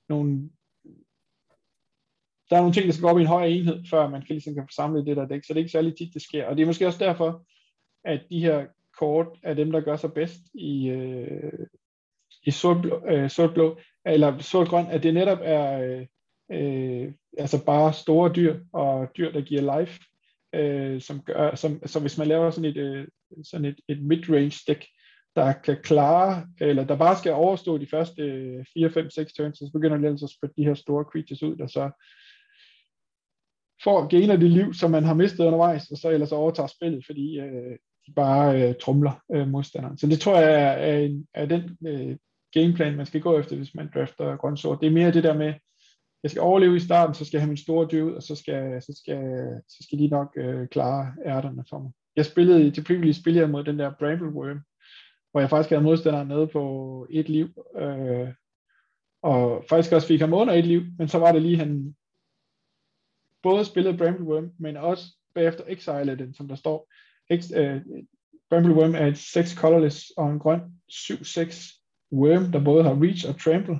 [0.09, 0.51] nogle
[2.51, 4.35] der er nogle ting, der skal gå op i en højere enhed, før man kan,
[4.35, 6.47] ligesom kan få samlet det der dæk, så det er ikke særlig tit, det sker.
[6.47, 7.47] Og det er måske også derfor,
[8.05, 8.67] at de her
[8.99, 11.67] kort er dem, der gør sig bedst i, øh,
[12.47, 16.07] i sort-blå, øh, sort-blå, eller sort-grøn, at det netop er øh,
[16.53, 20.01] øh, altså bare store dyr, og dyr, der giver life,
[20.55, 23.07] øh, som gør, som, så hvis man laver sådan et, øh,
[23.45, 24.87] sådan et, et mid-range deck,
[25.37, 28.23] der kan klare, eller der bare skal overstå de første
[28.75, 31.57] 4, 5, 6 turns, så begynder det altså at spytte de her store creatures ud,
[31.57, 31.91] der så
[33.85, 37.41] får gener det liv, som man har mistet undervejs, og så ellers overtager spillet, fordi
[37.41, 37.77] øh,
[38.07, 39.99] de bare øh, trumler øh, modstanderen.
[39.99, 42.17] Så det tror jeg er, er, en, er den øh,
[42.53, 44.81] gameplan, man skal gå efter, hvis man drafter grøn sort.
[44.81, 45.55] Det er mere det der med,
[46.23, 48.35] jeg skal overleve i starten, så skal jeg have min store dyr ud, og så
[48.35, 49.23] skal, så skal,
[49.69, 51.93] så skal de nok øh, klare ærterne for mig.
[52.17, 54.61] Jeg spillede til previously spillede jeg mod den der Brambleworm,
[55.31, 58.29] hvor jeg faktisk havde modstanderen nede på et liv, øh,
[59.23, 61.95] og faktisk også fik ham under et liv, men så var det lige, han
[63.45, 66.93] både spillede Brambleworm, men også bagefter exilede den, som der står.
[67.31, 67.81] Ex, uh,
[68.51, 70.61] Brambleworm er et 6 colorless og en grøn
[70.93, 71.81] 7-6
[72.13, 73.79] worm, der både har reach og trample.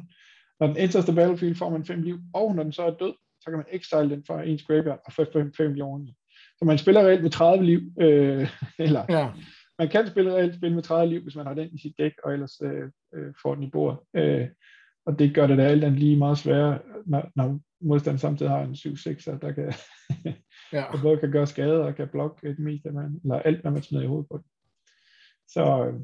[0.61, 3.15] Når den enters the battlefield, får man 5 liv, og når den så er død,
[3.41, 6.15] så kan man exile den fra ens graveyard og få 5, 5 liv
[6.59, 8.49] Så man spiller reelt med 30 liv, øh,
[8.87, 9.31] eller ja.
[9.79, 12.13] man kan spille reelt spille med 30 liv, hvis man har den i sit dæk,
[12.25, 13.99] og ellers øh, øh, får den i bordet.
[14.17, 14.49] Øh,
[15.07, 18.63] og det gør det da alt andet lige meget sværere, når, når modstanderen samtidig har
[18.63, 19.73] en 7-6'er, der kan
[20.73, 20.85] ja.
[20.93, 23.71] der både kan gøre skade og kan blokke et mest af man, eller alt, hvad
[23.71, 24.47] man smider i hovedet på det.
[25.49, 25.95] Så,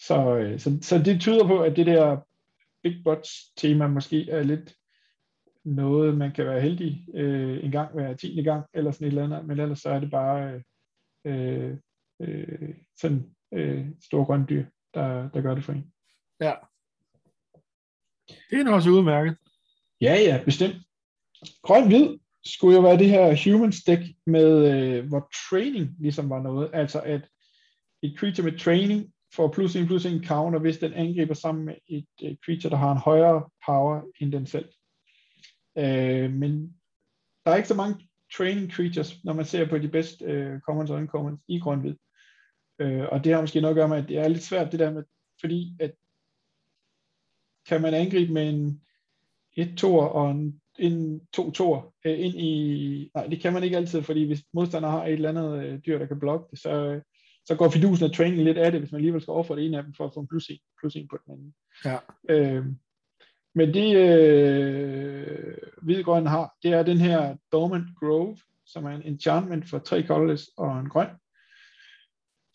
[0.00, 2.20] så, så, så det tyder på, at det der
[2.82, 4.74] Big Bots tema måske er lidt
[5.64, 9.24] noget, man kan være heldig øh, en gang hver tiende gang, eller sådan et eller
[9.24, 10.62] andet, men ellers så er det bare
[11.24, 11.76] øh,
[12.20, 15.92] øh, sådan øh, store grønne dyr, der, der gør det for en.
[16.40, 16.52] Ja.
[18.28, 19.36] Det er også udmærket.
[20.00, 20.76] Ja, ja, bestemt.
[21.62, 26.70] Grøn-hvid skulle jo være det her human deck, med, øh, hvor training ligesom var noget.
[26.72, 27.28] Altså at
[28.02, 31.74] et creature med training får plus en plus en counter, hvis den angriber sammen med
[31.88, 34.68] et øh, creature, der har en højere power end den selv.
[35.78, 36.76] Øh, men
[37.44, 40.90] der er ikke så mange training creatures, når man ser på de bedste øh, commons
[40.90, 41.94] og uncommons i grøn-hvid.
[42.78, 44.80] Øh, og det har måske noget at gøre med, at det er lidt svært det
[44.80, 45.04] der med,
[45.40, 45.94] fordi at
[47.68, 48.80] kan man angribe med en
[49.56, 53.76] et tor og en, en to tor øh, ind i, nej det kan man ikke
[53.76, 57.00] altid, fordi hvis modstander har et eller andet øh, dyr, der kan blokke det, så,
[57.46, 59.76] så går fidusen af training lidt af det, hvis man alligevel skal ofre det ene
[59.76, 61.54] af dem for at få en plus en, plus en på den anden.
[61.84, 61.98] Ja.
[62.28, 62.64] Øh,
[63.54, 68.36] men det øh, hvidgrøn har, det er den her Dormant Grove,
[68.66, 71.08] som er en enchantment for tre colorless og en grøn,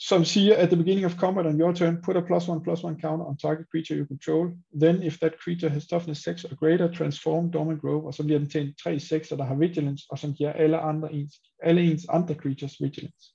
[0.10, 2.84] som siger, at the beginning of combat on your turn, put a plus one plus
[2.84, 4.45] one counter on target creature you control.
[4.82, 8.39] Then, if that creature has toughness 6 or greater, transform Dormant Grove, og så bliver
[8.39, 11.34] den til en 3-6, der har vigilance, og som giver alle, andre ens,
[11.64, 13.28] alle ens andre creatures vigilance.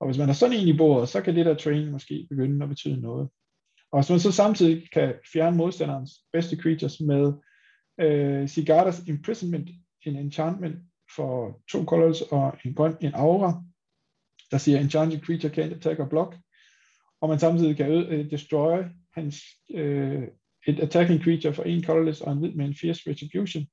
[0.00, 2.62] Og hvis man har sådan en i bordet, så kan det der training måske begynde
[2.62, 3.28] at betyde noget.
[3.92, 7.32] Og hvis man så samtidig kan fjerne modstanderens bedste creatures med
[8.00, 9.70] øh, Sigardas Imprisonment,
[10.06, 10.76] en enchantment
[11.16, 13.62] for to colors og en grøn, en aura,
[14.52, 16.36] der siger enchanted creature can't attack or block,
[17.20, 18.82] og man samtidig kan øh, destroy
[19.14, 19.42] hans,
[19.74, 20.22] øh,
[20.66, 23.66] et attacking creature for en colorless og en hvid med en fierce retribution,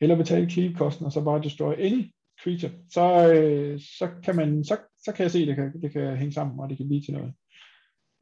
[0.00, 4.64] eller betale cleave kosten og så bare destroy any creature, så, øh, så, kan man,
[4.64, 6.88] så, så kan jeg se, at det kan, det kan hænge sammen, og det kan
[6.88, 7.32] blive til noget.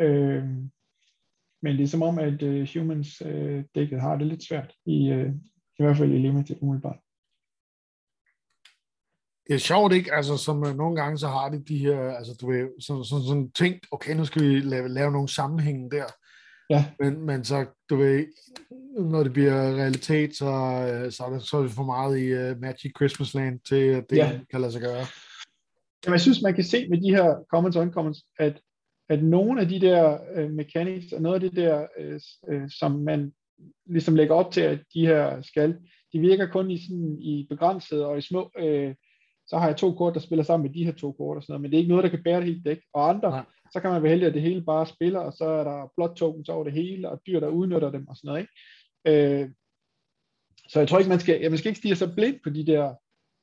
[0.01, 0.45] Øh,
[1.63, 5.13] men det er som om, at uh, humans uh, dækket har det lidt svært, i,
[5.13, 5.31] uh,
[5.79, 6.99] i hvert fald i limited umiddelbart
[9.51, 10.15] det er sjovt, ikke?
[10.15, 13.25] Altså, som uh, nogle gange, så har de de her, altså, du ved, sådan, sådan,
[13.25, 16.05] sådan tænkt, okay, nu skal vi lave, lave nogle sammenhænge der.
[16.71, 16.85] Ja.
[17.01, 18.27] Men, men så, du ved,
[18.99, 22.33] når det bliver realitet, så, uh, så, er, det, så er det for meget i
[22.33, 24.41] uh, Magic Christmas Land til, at det ja.
[24.51, 25.05] kan lade sig gøre.
[26.05, 28.61] Jamen, jeg synes, man kan se med de her comments og uncomments, at,
[29.09, 32.93] at nogle af de der uh, mechanics, og noget af det der, uh, uh, som
[32.93, 33.33] man
[33.87, 35.77] ligesom lægger op til, at de her skal,
[36.13, 38.93] de virker kun i, sådan, i begrænset og i små uh,
[39.51, 41.53] så har jeg to kort, der spiller sammen med de her to kort og sådan
[41.53, 42.81] noget, men det er ikke noget, der kan bære det hele dæk.
[42.93, 43.45] Og andre, Nej.
[43.73, 46.17] så kan man være heldig, at det hele bare spiller, og så er der blot
[46.17, 48.41] tokens over det hele, og dyr, der udnytter dem og sådan noget.
[48.41, 49.43] Ikke?
[49.43, 49.51] Øh,
[50.69, 52.67] så jeg tror ikke, man skal, ja, man skal ikke stige så blind på de
[52.67, 52.95] der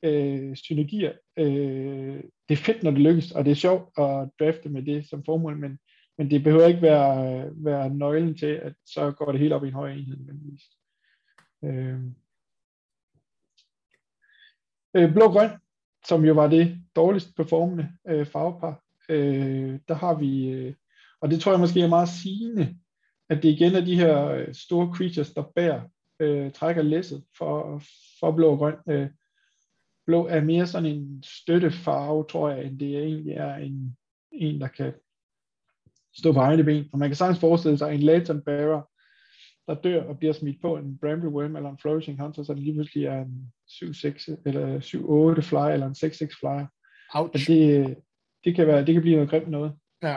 [0.02, 1.12] øh, synergier.
[1.38, 5.08] Øh, det er fedt, når det lykkes, og det er sjovt at drafte med det
[5.08, 5.78] som formål, men,
[6.18, 9.68] men det behøver ikke være, være nøglen til, at så går det hele op i
[9.68, 10.18] en høj enhed.
[11.64, 12.00] Øh.
[14.96, 15.50] Øh, blå-grøn,
[16.06, 20.74] som jo var det dårligst performende øh, farvepar, øh, der har vi, øh,
[21.20, 22.76] og det tror jeg måske er meget sigende,
[23.30, 25.80] at det igen er de her øh, store creatures, der bærer,
[26.20, 27.82] øh, trækker læsset for,
[28.20, 28.74] for blå og grøn.
[28.88, 29.08] Øh,
[30.06, 33.96] blå er mere sådan en støttefarve, tror jeg, end det egentlig er en,
[34.32, 34.92] en der kan
[36.18, 36.88] stå på egne ben.
[36.92, 38.82] Og man kan sagtens forestille sig en Latent Bearer,
[39.68, 42.62] der dør og bliver smidt på en Bramble Worm eller en Flourishing Hunter, så det
[42.62, 44.80] lige pludselig er en 7-6 eller
[45.38, 46.66] 7-8 flyer eller en 6-6 flyer.
[47.14, 47.46] Ouch.
[47.46, 47.96] det,
[48.44, 49.72] det, kan være, det kan blive noget grimt noget.
[50.02, 50.16] Ja.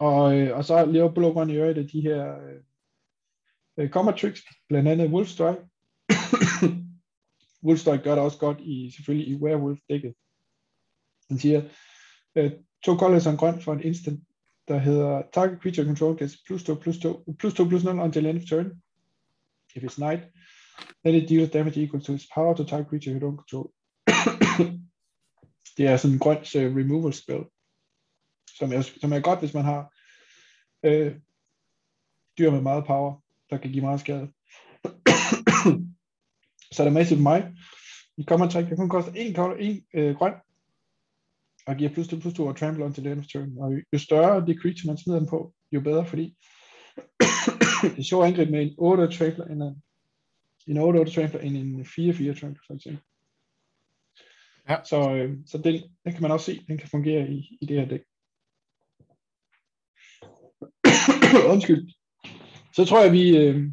[0.00, 2.60] Og, øh, og så lever Blå i øvrigt af de her øh,
[3.78, 5.60] øh Combat Tricks, blandt andet Wolf Strike.
[7.66, 10.14] Wolf Strike gør det også godt i, selvfølgelig i Werewolf-dækket.
[11.28, 11.62] Han siger,
[12.36, 12.52] øh,
[12.84, 14.20] to colors og en grøn for en instant
[14.68, 18.26] der hedder target creature control gets plus 2 plus 2 plus 2 plus 0 until
[18.26, 18.82] end of turn.
[19.74, 20.20] If it's night,
[21.04, 23.72] then it deals damage equal to its power to target creature you don't control.
[25.76, 27.44] det er sådan en grøn uh, removal spell,
[28.58, 29.94] som er, som er godt, hvis man har
[30.82, 31.16] øh,
[32.38, 34.32] dyr med meget power, der kan give meget skade.
[36.72, 37.54] så er der Massive mig.
[38.16, 40.34] I kommer træk, kan kun koste en, en øh, grøn,
[41.68, 43.58] og giver plus 2 plus 2 og trample on til the end of turn.
[43.58, 46.36] Og jo større det creature, man smider den på, jo bedre, fordi
[47.82, 49.82] det er sjovt angreb med en 8 trampler end en,
[50.66, 53.02] en 8 8 trampler end en 4 4 trampler, for eksempel.
[54.68, 54.76] Ja.
[54.84, 57.80] Så, øh, så den, den kan man også se, den kan fungere i, i det
[57.80, 58.04] her dæk.
[61.52, 61.92] Undskyld.
[62.76, 63.72] Så tror jeg, vi, øh,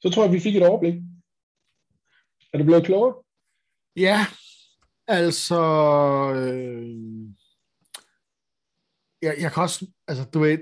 [0.00, 0.94] så tror jeg, vi fik et overblik.
[2.52, 3.14] Er du blevet klogere?
[3.96, 4.26] Ja,
[5.12, 5.60] Altså,
[6.36, 6.88] øh,
[9.22, 10.58] jeg, jeg kan også, altså du ved,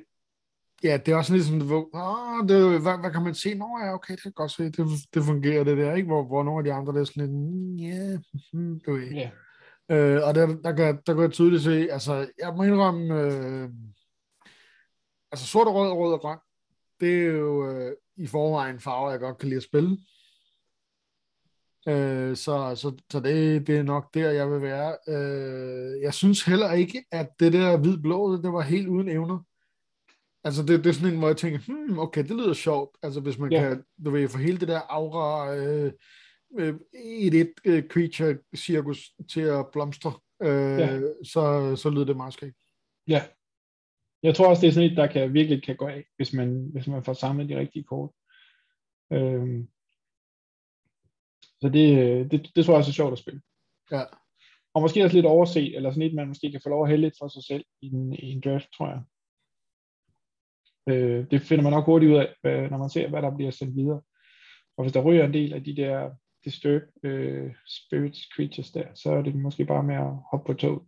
[0.83, 3.55] ja, det er også ligesom, åh, det, hvad, hvad kan man se?
[3.55, 6.07] Nå ja, okay, det kan godt se, det, det fungerer det der, ikke?
[6.07, 8.19] Hvor, hvor nogle af de andre, det er sådan lidt, mm, ja, yeah,
[8.87, 9.13] du ved.
[9.13, 9.31] Yeah.
[9.91, 13.69] Øh, og der, der, kan, der kan jeg tydeligt se, altså, jeg må indrømme, øh,
[15.33, 16.39] altså sort og rød, rød og grøn,
[17.01, 19.99] det er jo øh, i forvejen farver, jeg godt kan lide at spille.
[21.89, 24.97] Øh, så så, så det, det er nok der, jeg vil være.
[25.09, 29.39] Øh, jeg synes heller ikke, at det der hvid-blå, det var helt uden evner.
[30.45, 32.97] Altså, det, det er sådan en, hvor jeg tænker, hmm, okay, det lyder sjovt.
[33.03, 33.61] Altså, hvis man ja.
[33.61, 35.93] kan, du ved, få hele det der aura, øh,
[36.59, 36.75] øh,
[37.05, 40.13] et et øh, creature-cirkus til at blomstre,
[40.43, 41.01] øh, ja.
[41.25, 42.57] så, så lyder det meget skægt.
[43.09, 43.23] Ja.
[44.23, 46.69] Jeg tror også, det er sådan et, der kan, virkelig kan gå af, hvis man,
[46.73, 48.11] hvis man får samlet de rigtige kort.
[49.13, 49.65] Øh,
[51.63, 53.41] så det, det, det tror jeg også er sjovt at spille.
[53.91, 54.03] Ja.
[54.75, 57.03] Og måske også lidt overse, eller sådan et, man måske kan få lov at hælde
[57.03, 59.03] lidt for sig selv i en, i en draft, tror jeg.
[60.91, 63.77] Øh, det finder man nok hurtigt ud af, når man ser, hvad der bliver sendt
[63.77, 64.03] videre.
[64.77, 66.11] Og hvis der ryger en del af de der
[66.45, 70.83] disturb øh, spirits creatures der, så er det måske bare med at hoppe på toget.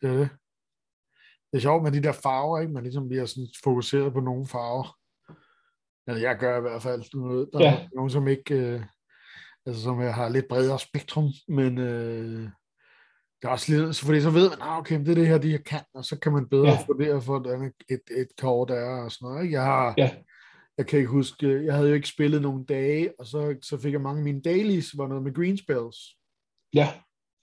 [0.00, 0.30] Det er det.
[1.50, 2.72] Det er sjovt med de der farver, ikke?
[2.72, 4.98] Man ligesom bliver sådan fokuseret på nogle farver.
[6.06, 7.02] Eller jeg gør i hvert fald.
[7.52, 7.74] Der ja.
[7.74, 8.54] er nogen, som ikke...
[8.54, 8.82] Øh,
[9.66, 12.42] altså som jeg har lidt bredere spektrum, men øh,
[13.42, 15.50] det er også lidt, fordi så ved man, ah, okay, det er det her, de
[15.50, 16.84] her kan, og så kan man bedre ja.
[16.86, 19.50] vurdere, hvordan et, et kort er og sådan noget.
[19.50, 20.10] Jeg har, ja.
[20.78, 23.92] jeg kan ikke huske, jeg havde jo ikke spillet nogle dage, og så, så fik
[23.92, 25.96] jeg mange af mine dailies, var noget med green spells.
[26.74, 26.88] Ja.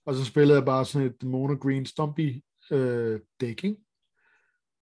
[0.05, 3.75] Og så spillede jeg bare sådan et mono green stumpy øh, ikke?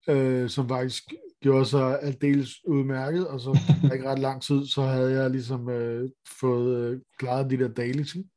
[0.09, 1.03] Øh, som faktisk
[1.41, 3.59] gjorde sig aldeles udmærket, og så
[3.93, 6.09] ikke ret lang tid, så havde jeg ligesom øh,
[6.39, 8.29] fået øh, klaret de der dailies, ikke?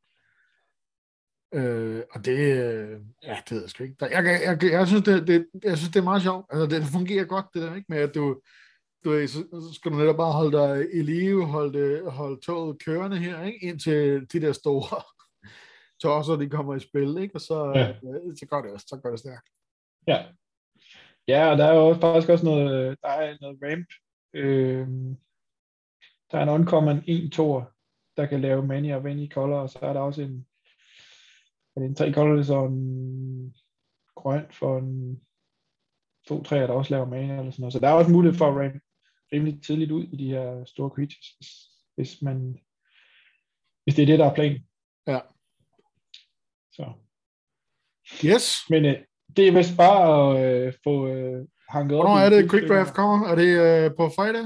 [1.54, 3.96] Øh, og det, øh, ja, det ved jeg sgu ikke.
[4.00, 6.46] Jeg, jeg, jeg, jeg, synes, det, det, jeg synes, det er meget sjovt.
[6.50, 7.86] Altså, det fungerer godt, det der, ikke?
[7.88, 8.40] Med at du,
[9.04, 13.18] du så, skal du netop bare holde dig i live, holde, det, holde toget kørende
[13.18, 13.66] her, ikke?
[13.66, 15.02] Indtil de der store
[16.02, 17.34] tosser, de kommer i spil, ikke?
[17.34, 17.88] Og så, ja.
[17.88, 19.48] øh, så går det også, så går det stærkt.
[20.06, 20.24] Ja.
[21.28, 23.88] Ja, og der er jo faktisk også noget, der er noget ramp.
[24.34, 24.88] Øh,
[26.30, 27.62] der er en uncommon 1 2
[28.16, 30.46] der kan lave many of any color, og så er der også en
[31.76, 33.54] er det en tre color, så en
[34.14, 35.22] grøn for en
[36.28, 37.72] to træer, der også laver mana eller sådan noget.
[37.72, 38.82] Så der er også mulighed for at ramp
[39.32, 41.50] rimelig tidligt ud i de her store creatures, hvis,
[41.94, 42.58] hvis man
[43.84, 44.66] hvis det er det, der er planen.
[45.06, 45.20] Ja.
[46.72, 46.92] Så.
[48.24, 48.70] Yes.
[48.70, 49.04] Men øh,
[49.36, 52.04] det er vist bare at øh, få øh, hanket op.
[52.04, 53.26] Hvornår er det, Quick Draft kommer?
[53.26, 54.42] Er det øh, på fredag?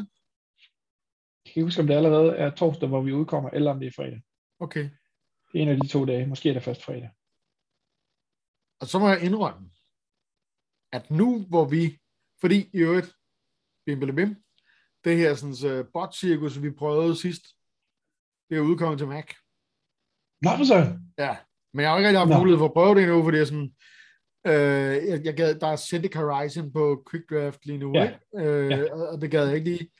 [1.44, 3.86] Jeg kan ikke huske, om det allerede er torsdag, hvor vi udkommer, eller om det
[3.86, 4.22] er fredag.
[4.60, 4.90] Okay.
[5.52, 6.26] Det er en af de to dage.
[6.26, 7.10] Måske er det først fredag.
[8.80, 9.70] Og så må jeg indrømme,
[10.92, 11.98] at nu hvor vi,
[12.40, 13.12] fordi i øvrigt,
[13.86, 14.36] bim, bim, bim,
[15.04, 17.42] det her sådan, uh, bot-cirkus, vi prøvede sidst,
[18.48, 19.28] det er udkommet til Mac.
[20.42, 20.98] Nå, for så.
[21.18, 21.36] Ja,
[21.72, 23.76] men jeg har ikke rigtig haft mulighed for at prøve det endnu, fordi jeg sådan,
[24.46, 28.02] øh, jeg, jeg gad, der er Syndic Horizon på Quick Draft lige nu, ja.
[28.02, 28.48] ikke?
[28.48, 28.94] Øh, ja.
[29.12, 29.90] og det gad jeg ikke lige.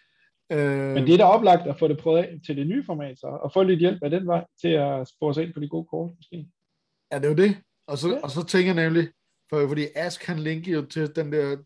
[0.53, 3.19] Øh, Men det er da oplagt at få det prøvet af til det nye format,
[3.19, 5.69] så, og få lidt hjælp af den vej til at spore sig ind på de
[5.69, 6.49] gode kort, måske.
[7.13, 7.57] Ja, det er jo det.
[7.87, 8.21] Og så, ja.
[8.23, 9.09] og så tænker jeg nemlig,
[9.51, 11.57] for, fordi Ask kan linke jo til den der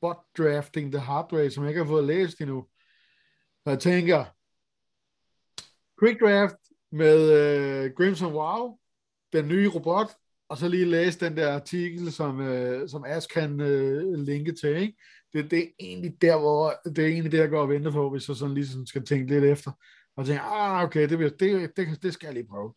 [0.00, 2.66] bot drafting, the hard way, som jeg ikke har fået læst endnu.
[3.64, 4.24] Og jeg tænker,
[6.00, 6.56] quick draft
[6.92, 7.20] med
[7.86, 8.78] uh, Grimson Wow,
[9.32, 10.06] den nye robot,
[10.50, 14.76] og så lige læse den der artikel, som, øh, som Ask kan øh, linke til,
[14.76, 14.96] ikke?
[15.32, 18.10] det, det er egentlig der, hvor det er egentlig der, jeg går og venter på,
[18.10, 19.70] hvis jeg sådan lige sådan skal tænke lidt efter.
[20.16, 22.74] Og tænke, ah, okay, det, det, det, det skal jeg lige prøve.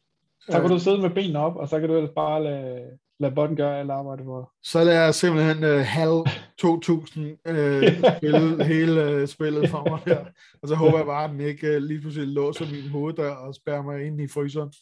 [0.50, 2.82] Så kan du sidde med benene op, og så kan du bare lade,
[3.20, 4.52] lade botten gøre alt arbejde for.
[4.64, 6.26] Så lader jeg simpelthen uh, halv
[6.60, 10.26] 2000 uh, spille hele uh, spillet for mig her.
[10.62, 13.56] Og så håber jeg bare, at den ikke uh, lige pludselig låser min hoveddør og
[13.56, 14.74] spærrer mig ind i fryseren.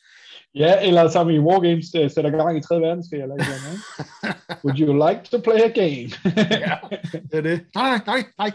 [0.56, 2.82] Ja, eller som i Wargames uh, sætter gang i 3.
[2.82, 3.80] verdenskrig eller noget andet.
[4.64, 6.10] Would you like to play a game?
[6.68, 6.76] ja,
[7.32, 7.62] det er det.
[7.76, 8.52] Nej, nej, nej.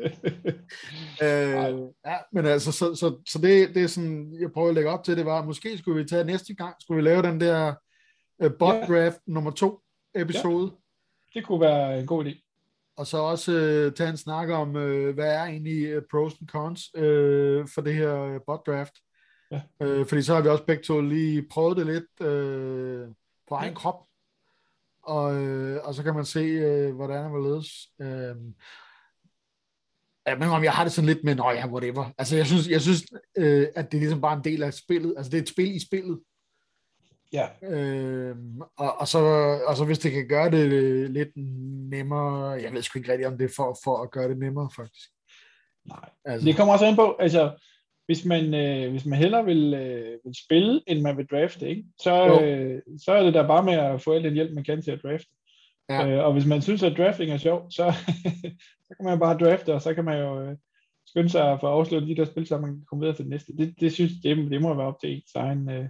[1.22, 4.90] øh, ja, men altså, så, så, så det, det er sådan, jeg prøver at lægge
[4.90, 7.74] op til, det var, måske skulle vi tage næste gang, skulle vi lave den der
[8.44, 9.32] uh, bot draft ja.
[9.32, 9.80] nummer to
[10.14, 10.72] episode.
[11.34, 11.40] Ja.
[11.40, 12.42] Det kunne være en god idé.
[12.96, 16.48] Og så også uh, tage en snak om, uh, hvad er egentlig uh, pros and
[16.48, 18.94] cons uh, for det her uh, bot draft.
[19.50, 19.60] Ja.
[19.80, 23.14] Uh, fordi så har vi også begge to lige prøvet det lidt uh,
[23.48, 23.78] på egen ja.
[23.78, 24.02] krop.
[25.02, 27.88] Og, uh, og så kan man se, hvordan det vil ledes.
[30.34, 32.12] Men om jeg har det sådan lidt med, nå ja, whatever.
[32.18, 33.06] Altså, jeg synes, jeg synes
[33.38, 35.14] øh, at det er ligesom bare en del af spillet.
[35.16, 36.20] Altså, det er et spil i spillet.
[37.32, 37.46] Ja.
[37.62, 38.36] Øh,
[38.76, 39.18] og, og, så,
[39.66, 40.70] og så hvis det kan gøre det
[41.10, 41.36] lidt
[41.90, 44.70] nemmere, jeg ved sgu ikke rigtig, om det er for, for at gøre det nemmere,
[44.76, 45.10] faktisk.
[45.84, 46.46] Nej, altså.
[46.46, 47.58] det kommer også ind på, altså,
[48.06, 51.84] hvis man, øh, hvis man hellere vil, øh, vil spille, end man vil drafte, ikke?
[52.00, 54.82] Så, øh, så er det der bare med at få al den hjælp, man kan
[54.82, 55.28] til at drafte.
[55.90, 56.08] Ja.
[56.08, 57.92] Øh, og hvis man synes, at drafting er sjov, så,
[58.86, 60.56] så kan man jo bare drafte, og så kan man jo øh,
[61.06, 63.30] skynde sig at få afsluttet de der spil, så man kan komme videre til det
[63.30, 63.52] næste.
[63.58, 65.88] Det, det synes det, det må være op til ens egen øh,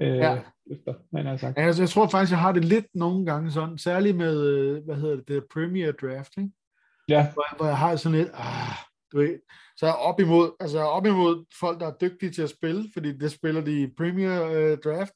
[0.00, 0.38] øh, ja.
[0.70, 1.58] efter, man har sagt.
[1.58, 4.96] Altså, jeg tror faktisk, jeg har det lidt nogle gange sådan, særligt med, øh, hvad
[4.96, 6.50] hedder det, det Premier Draft, ikke?
[7.08, 7.32] Ja.
[7.32, 8.76] Hvor, hvor jeg har sådan lidt, ah,
[9.12, 9.38] du ved,
[9.76, 12.90] så er jeg op imod, altså op imod folk, der er dygtige til at spille,
[12.92, 15.12] fordi det spiller de i Premier uh, Draft,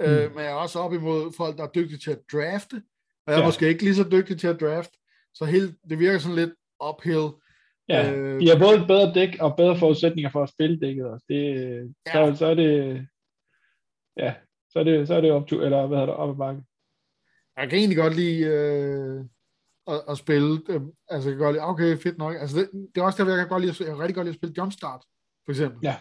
[0.00, 0.04] mm.
[0.04, 2.82] uh, men jeg er også op imod folk, der er dygtige til at drafte,
[3.26, 3.46] og jeg er ja.
[3.46, 4.90] måske ikke lige så dygtig til at draft,
[5.34, 6.54] så helt, det virker sådan lidt
[6.88, 7.28] uphill.
[7.88, 11.06] Ja, uh, I har både et bedre dæk og bedre forudsætninger for at spille dækket
[11.06, 11.24] også.
[11.28, 11.44] Det,
[12.06, 12.12] ja.
[12.12, 13.06] så, så er det,
[14.16, 14.34] ja,
[14.70, 16.64] så er det, så er det op, eller hvad hedder det, op ad bakken.
[17.56, 19.24] Jeg kan egentlig godt lide, øh,
[19.86, 20.60] at, at spille.
[20.68, 22.36] Øh, altså, jeg kan godt lide, okay, fedt nok.
[22.40, 24.34] Altså, det, det er også der, jeg kan godt lide, jeg kan rigtig godt lide
[24.34, 25.02] at spille Jumpstart,
[25.44, 25.78] for eksempel.
[25.82, 25.96] Ja.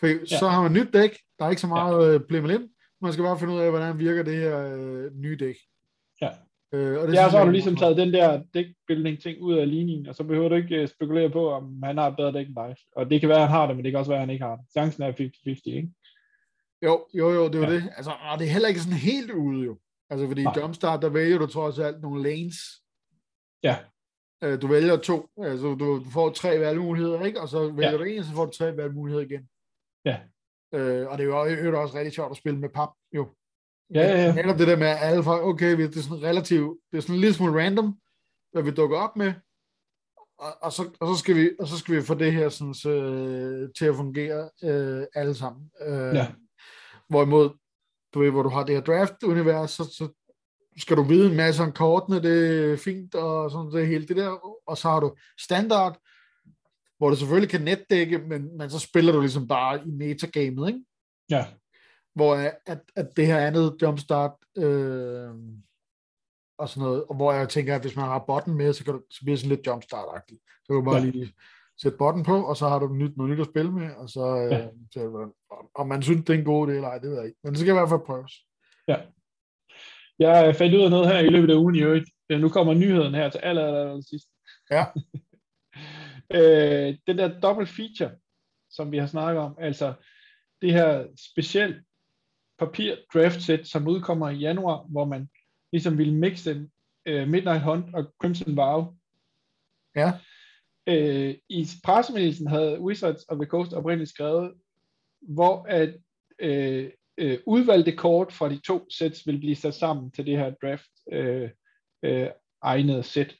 [0.00, 0.26] For ja.
[0.26, 2.14] så har man nyt dæk, der er ikke så meget ja.
[2.14, 2.68] Øh, blimmelim.
[3.00, 5.56] Man skal bare finde ud af, hvordan virker det her øh, nye dæk.
[6.20, 6.30] Ja.
[6.72, 9.70] Øh, og det ja, så har du ligesom taget den der dækbuilding ting ud af
[9.70, 12.46] ligningen, og så behøver du ikke øh, spekulere på, om han har et bedre dæk
[12.46, 12.76] end dig.
[12.96, 14.30] Og det kan være, at han har det, men det kan også være, at han
[14.30, 14.64] ikke har det.
[14.72, 15.90] Chancen er 50-50, ikke?
[16.82, 17.74] Jo, jo, jo, det er ja.
[17.74, 17.92] det.
[17.96, 19.78] Altså, og det er heller ikke sådan helt ude, jo.
[20.10, 22.56] Altså, fordi i Jumpstart, der vælger du trods alt nogle lanes,
[23.62, 23.76] Ja.
[24.42, 27.40] Øh, du vælger to, altså du, du får tre valgmuligheder, ikke?
[27.40, 27.96] Og så vælger ja.
[27.98, 29.48] du en, så får du tre valgmuligheder igen.
[30.04, 30.20] Ja.
[30.74, 33.28] Øh, og det er jo også, også rigtig sjovt at spille med pap, jo.
[33.94, 34.52] Ja, ja, ja.
[34.52, 37.20] Det der med, at alle folk, okay, det er sådan relativt, det er sådan en
[37.20, 37.98] lille smule random,
[38.52, 39.32] hvad vi dukker op med,
[40.38, 42.74] og, og, så, og, så, skal vi, og så skal vi få det her sådan,
[42.74, 45.70] så, øh, til at fungere øh, alle sammen.
[45.86, 46.26] Øh, ja.
[47.08, 47.50] Hvorimod,
[48.14, 50.08] du ved, hvor du har det her draft-univers, så, så
[50.78, 54.16] skal du vide en masse om kortene, det er fint, og sådan det hele det
[54.16, 55.98] der, og så har du standard,
[56.98, 60.80] hvor du selvfølgelig kan netdække, men, men så spiller du ligesom bare i metagamet, ikke?
[61.30, 61.46] Ja.
[62.16, 62.34] Hvor
[62.66, 65.30] at, at det her andet jumpstart, øh,
[66.58, 68.94] og sådan noget, og hvor jeg tænker, at hvis man har botten med, så, kan
[68.94, 70.40] du, så bliver det sådan lidt jumpstart-agtigt.
[70.64, 71.04] Så kan du bare ja.
[71.04, 71.32] lige
[71.78, 74.36] sætte botten på, og så har du nyt, noget nyt at spille med, og så,
[74.36, 74.68] øh, ja.
[74.92, 75.30] så
[75.74, 77.38] om man synes, det er en god idé eller ej, det ved jeg ikke.
[77.44, 78.32] Men det skal i hvert fald prøves.
[78.88, 78.96] Ja.
[80.18, 82.10] Jeg fandt ud af noget her i løbet af ugen i øvrigt.
[82.30, 84.28] Nu kommer nyheden her til aller, aller, aller sidst.
[84.70, 84.84] Ja.
[86.36, 88.16] øh, den der dobbelt feature,
[88.70, 89.94] som vi har snakket om, altså
[90.62, 91.85] det her specielt
[92.58, 95.28] papir draft set, som udkommer i januar, hvor man
[95.72, 96.56] ligesom ville mixe
[97.10, 98.94] uh, Midnight Hunt og Crimson Vow.
[99.96, 100.12] Ja.
[100.90, 104.54] Uh, I pressemeddelelsen havde Wizards of the Coast oprindeligt skrevet,
[105.20, 105.94] hvor at
[106.44, 110.54] uh, øh, udvalgte kort fra de to sæt vil blive sat sammen til det her
[110.62, 111.50] draft øh,
[112.02, 112.28] øh,
[112.62, 113.36] egnede sæt.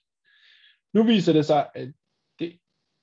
[0.95, 1.89] Nu viser det sig, at,
[2.39, 2.59] det,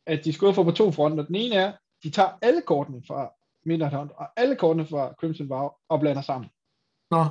[0.05, 1.25] at de få på to fronter.
[1.25, 3.33] Den ene er, de tager alle kortene fra
[3.65, 6.49] Midnight Hunt og alle kortene fra Crimson Vow og blander sammen.
[7.11, 7.25] Nå.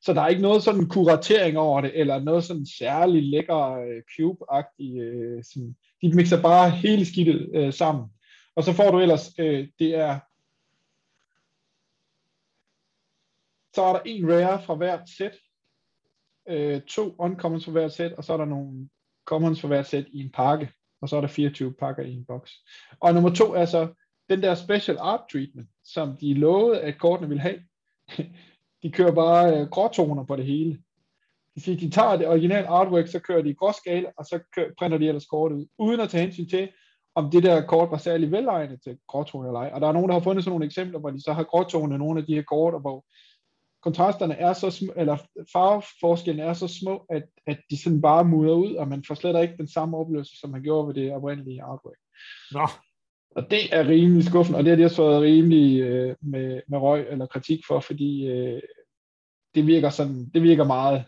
[0.00, 4.02] Så der er ikke noget sådan kuratering over det, eller noget sådan særligt lækker øh,
[4.10, 5.00] cube-agtigt.
[5.00, 5.76] Øh, sådan.
[6.02, 8.04] De mixer bare hele skidtet øh, sammen.
[8.56, 10.18] Og så får du ellers, øh, det er
[13.74, 15.36] Så er der en rare fra hvert sæt,
[16.48, 18.88] øh, to uncommons fra hvert sæt, og så er der nogle
[19.24, 22.24] commons fra hvert sæt i en pakke, og så er der 24 pakker i en
[22.24, 22.52] boks.
[23.00, 23.94] Og nummer to er så
[24.32, 27.58] den der special art treatment, som de lovede, at kortene ville have.
[28.82, 30.78] de kører bare øh, gråtoner på det hele.
[31.54, 34.70] De siger, de tager det originale artwork, så kører de i gråskala, og så kører,
[34.78, 36.68] printer de ellers kortet ud, uden at tage hensyn til,
[37.14, 39.70] om det der kort var særlig velegnet til gråtoner eller ej.
[39.74, 41.96] Og der er nogen, der har fundet sådan nogle eksempler, hvor de så har gråtoner
[41.96, 43.04] nogle af de her kort, og hvor
[43.82, 45.16] kontrasterne er så små, eller
[45.52, 49.42] farveforskellen er så små, at, at de sådan bare mudder ud, og man får slet
[49.42, 51.98] ikke den samme oplevelse, som man gjorde ved det oprindelige artwork.
[52.52, 52.68] Nå.
[53.36, 56.78] Og det er rimelig skuffende, og det har de også fået rimelig øh, med, med
[56.78, 58.62] røg eller kritik for, fordi øh,
[59.54, 61.04] det virker sådan, det virker meget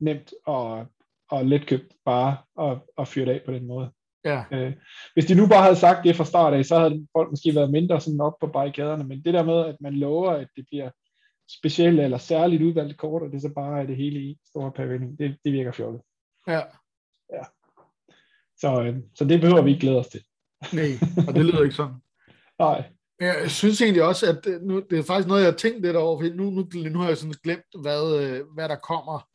[0.00, 0.86] nemt og,
[1.30, 3.90] og letkøbt bare at, at fyre det af på den måde.
[4.24, 4.44] Ja.
[4.52, 4.72] Øh,
[5.14, 7.70] hvis de nu bare havde sagt det fra start af, så havde folk måske været
[7.70, 10.90] mindre sådan op på barrikaderne, men det der med, at man lover, at det bliver
[11.58, 15.16] specielle eller særligt udvalgte kort, og det så bare er det hele i store pavillon.
[15.16, 16.00] Det, det virker fjollet.
[16.48, 16.60] Ja.
[17.32, 17.42] ja.
[18.56, 20.20] Så, øh, så det behøver vi ikke glæde os til.
[20.72, 20.98] Nej,
[21.28, 21.94] og det lyder ikke sådan.
[22.58, 22.84] Nej.
[23.20, 25.96] Jeg synes egentlig også, at øh, nu, det er faktisk noget, jeg har tænkt lidt
[25.96, 29.28] over, for nu, nu, nu har jeg sådan glemt, hvad, øh, hvad der kommer.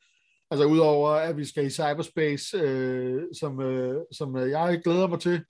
[0.52, 5.42] Altså udover, at vi skal i cyberspace, øh, som, øh, som jeg glæder mig til,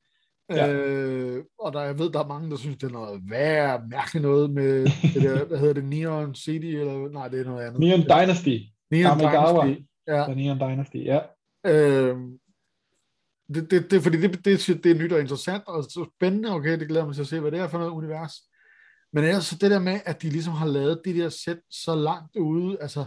[0.49, 0.73] Ja.
[0.73, 4.23] Øh, og der, jeg ved, der er mange, der synes, det er noget værd, mærkeligt
[4.23, 7.79] noget med det der, hvad hedder det, Neon City, eller nej, det er noget andet.
[7.79, 8.57] Neon Dynasty.
[8.91, 9.83] Neon Dynasty.
[10.07, 10.23] Ja.
[10.23, 11.19] The Neon Dynasty, ja.
[11.65, 12.17] Øh,
[13.53, 16.79] det, det, det, fordi det, det, det er nyt og interessant og så spændende, okay,
[16.79, 18.33] det glæder mig til at se, hvad det er for noget univers.
[19.13, 21.95] Men ellers så det der med, at de ligesom har lavet de der sæt så
[21.95, 23.05] langt ude, altså,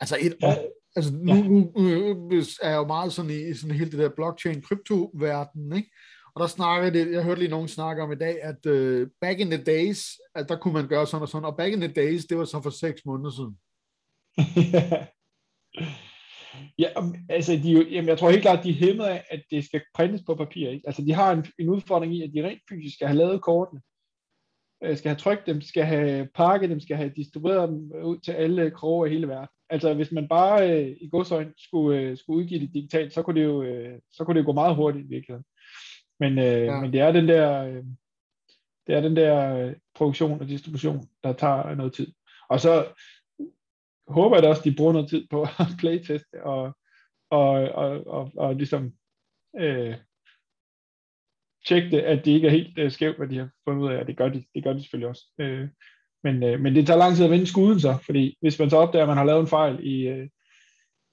[0.00, 0.46] altså et ja.
[0.46, 0.56] år,
[0.96, 1.42] altså nu, ja.
[1.42, 5.90] nu, nu er jeg jo meget sådan i sådan hele det der blockchain krypto-verden, ikke?
[6.34, 9.40] Og der snakker det, jeg hørte lige nogen snakke om i dag, at uh, back
[9.40, 10.00] in the days,
[10.34, 12.44] at der kunne man gøre sådan og sådan, og back in the days, det var
[12.44, 13.58] så for seks måneder siden.
[16.78, 16.88] ja,
[17.28, 19.82] altså de, jamen, jeg tror helt klart, at de er hæmmet af, at det skal
[19.94, 20.68] printes på papir.
[20.70, 20.86] Ikke?
[20.86, 23.80] Altså de har en, en udfordring i, at de rent fysisk skal have lavet kortene,
[24.84, 28.32] øh, skal have trykt dem, skal have pakket dem, skal have distribueret dem ud til
[28.32, 29.48] alle kroge i hele verden.
[29.70, 33.40] Altså hvis man bare øh, i godsøjne skulle, øh, skulle udgive det digitalt, så kunne
[33.40, 35.44] det jo, øh, så kunne det jo gå meget hurtigt i virkeligheden.
[36.20, 36.80] Men, øh, ja.
[36.80, 37.84] men det er den der, øh,
[38.86, 42.12] det er den der øh, produktion og distribution, der tager noget tid.
[42.50, 42.86] Og så
[44.08, 46.76] håber jeg da også, at de bruger noget tid på at playteste og,
[47.30, 48.92] og, og, og, og ligesom
[49.58, 49.96] øh,
[51.66, 54.06] tjekke det, at det ikke er helt øh, skævt, hvad de har fundet ud af,
[54.06, 55.24] det gør de, det gør de selvfølgelig også.
[55.40, 55.68] Øh,
[56.24, 58.76] men, øh, men det tager lang tid at vende skuden så, fordi hvis man så
[58.76, 60.28] opdager, at man har lavet en fejl i, øh,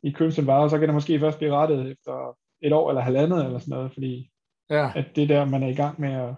[0.03, 3.45] i Crimson Vare, så kan det måske først blive rettet efter et år eller halvandet
[3.45, 4.31] eller sådan noget, fordi
[4.69, 4.91] ja.
[4.95, 6.35] at det der, man er i gang med at,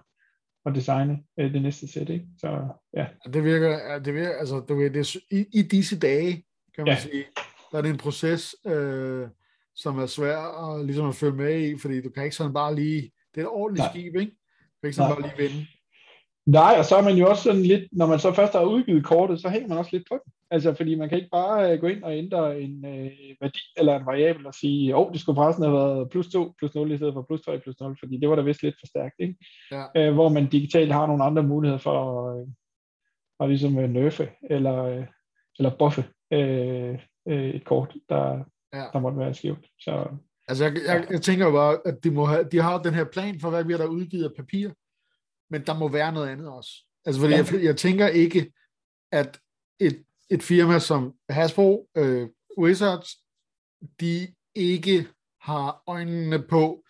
[0.66, 2.26] at designe øh, det næste sæt, ikke?
[2.38, 3.08] Så ja.
[3.34, 6.44] Det virker, det virker altså, du ved, det, i, i disse dage,
[6.78, 7.00] kan man ja.
[7.00, 7.26] sige,
[7.72, 9.28] der er det en proces, øh,
[9.76, 12.76] som er svær at, ligesom at følge med i, fordi du kan ikke sådan bare
[12.76, 13.92] lige, det er et ordentligt Nej.
[13.92, 14.32] skib, ikke?
[14.60, 15.20] Du kan ikke sådan Nej.
[15.20, 15.68] bare lige vinde.
[16.46, 19.06] Nej, og så er man jo også sådan lidt, når man så først har udgivet
[19.06, 20.34] kortet, så hænger man også lidt på det.
[20.52, 23.12] Altså, fordi man kan ikke bare uh, gå ind og ændre en uh,
[23.42, 26.54] værdi eller en variabel og sige, åh, oh, det skulle forresten have været plus 2
[26.58, 28.76] plus 0 i stedet for plus 3 plus 0, fordi det var da vist lidt
[28.80, 29.36] for stærkt, ikke?
[29.72, 30.10] Ja.
[30.10, 32.48] Uh, hvor man digitalt har nogle andre muligheder for at, uh,
[33.40, 35.06] at ligesom uh, nerfe eller, uh,
[35.60, 36.04] eller buffe
[36.36, 37.00] uh,
[37.34, 38.86] uh, et kort, der, ja.
[38.94, 39.66] der måtte være skævt.
[39.80, 40.08] Så,
[40.48, 43.40] altså, jeg, jeg, jeg tænker bare, at de, må have, de har den her plan
[43.40, 44.70] for, hvad vi har der udgivet af papir,
[45.50, 46.72] men der må være noget andet også.
[47.06, 47.46] Altså, fordi ja.
[47.52, 48.52] jeg, jeg tænker ikke,
[49.12, 49.40] at
[49.80, 53.10] et, et firma som Hasbro, øh, Wizards,
[54.00, 55.08] de ikke
[55.42, 56.84] har øjnene på,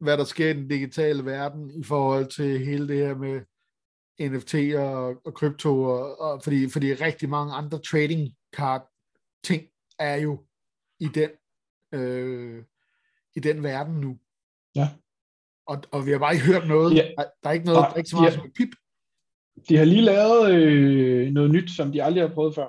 [0.00, 3.40] hvad der sker i den digitale verden i forhold til hele det her med
[4.20, 8.28] NFT og, krypto, og, og fordi, fordi rigtig mange andre trading
[9.44, 9.62] ting
[9.98, 10.44] er jo
[11.00, 11.30] i den,
[11.92, 12.64] øh,
[13.36, 14.18] i den verden nu.
[14.74, 14.88] Ja.
[15.66, 16.96] Og, og vi har bare ikke hørt noget.
[16.96, 17.08] Ja.
[17.18, 18.36] Der, der er ikke noget, der er ikke så meget ja.
[18.36, 18.68] som pip.
[19.68, 22.68] De har lige lavet øh, noget nyt, som de aldrig har prøvet før.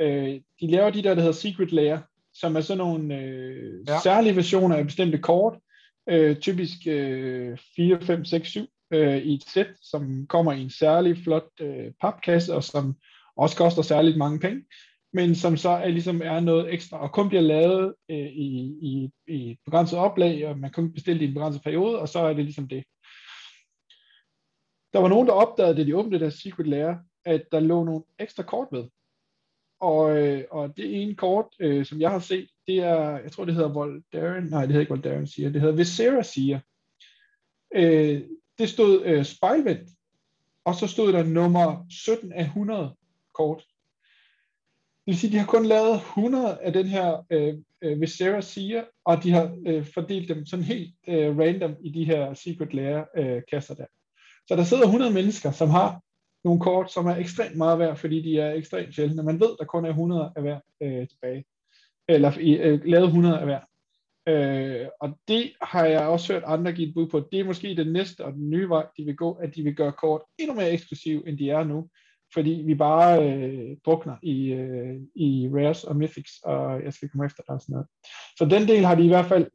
[0.00, 2.00] Øh, de laver de der, der hedder Secret Layer,
[2.34, 4.00] som er sådan nogle øh, ja.
[4.00, 5.58] særlige versioner af bestemte kort,
[6.08, 10.70] øh, typisk øh, 4, 5, 6, 7 øh, i et sæt, som kommer i en
[10.70, 12.94] særlig flot øh, papkasse, og som
[13.36, 14.64] også koster særligt mange penge
[15.12, 19.10] men som så er, ligesom er noget ekstra, og kun bliver lavet øh, i, i,
[19.26, 22.32] i begrænset oplag, og man kun bestille det i en begrænset periode, og så er
[22.34, 22.84] det ligesom det.
[24.92, 26.94] Der var nogen, der opdagede, da de åbnede deres Secret Lair,
[27.24, 28.84] at der lå nogle ekstra kort med.
[29.80, 33.44] Og, øh, og det ene kort, øh, som jeg har set, det er, jeg tror
[33.44, 36.60] det hedder Voldaren, nej det hedder ikke Voldaren siger, det hedder Visera siger.
[37.74, 38.22] Øh,
[38.58, 39.90] det stod øh, spejlvendt,
[40.64, 42.96] og så stod der nummer 17 af 100
[43.34, 43.64] kort.
[45.06, 48.40] Det vil sige, at de har kun lavet 100 af den her øh, øh Visera
[48.40, 52.74] siger, og de har øh, fordelt dem sådan helt øh, random i de her secret
[52.74, 53.86] layer øh, kasser der.
[54.48, 56.00] Så der sidder 100 mennesker, som har
[56.44, 59.22] nogle kort, som er ekstremt meget værd, fordi de er ekstremt sjældne.
[59.22, 61.44] Man ved, der kun er 100 af hver øh, tilbage.
[62.08, 63.60] Eller øh, lavet 100 af hver.
[64.28, 67.28] Øh, og det har jeg også hørt andre give et bud på.
[67.32, 69.74] Det er måske den næste og den nye vej, de vil gå, at de vil
[69.74, 71.88] gøre kort endnu mere eksklusiv, end de er nu
[72.34, 77.26] fordi vi bare øh, drukner i, øh, i rares og mythics, og jeg skal komme
[77.26, 77.86] efter dig og sådan noget.
[78.38, 79.46] Så den del har de i hvert fald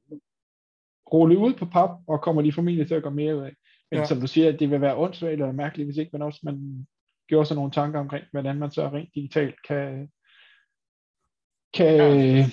[1.13, 3.53] rullet ud på pap, og kommer de formentlig til at gå mere ud af.
[3.91, 4.05] Men ja.
[4.05, 6.87] som du siger, det vil være åndssvagt eller mærkeligt, hvis ikke man også man
[7.27, 10.09] gjorde sig nogle tanker omkring, hvordan man så rent digitalt kan,
[11.73, 12.45] kan, ja.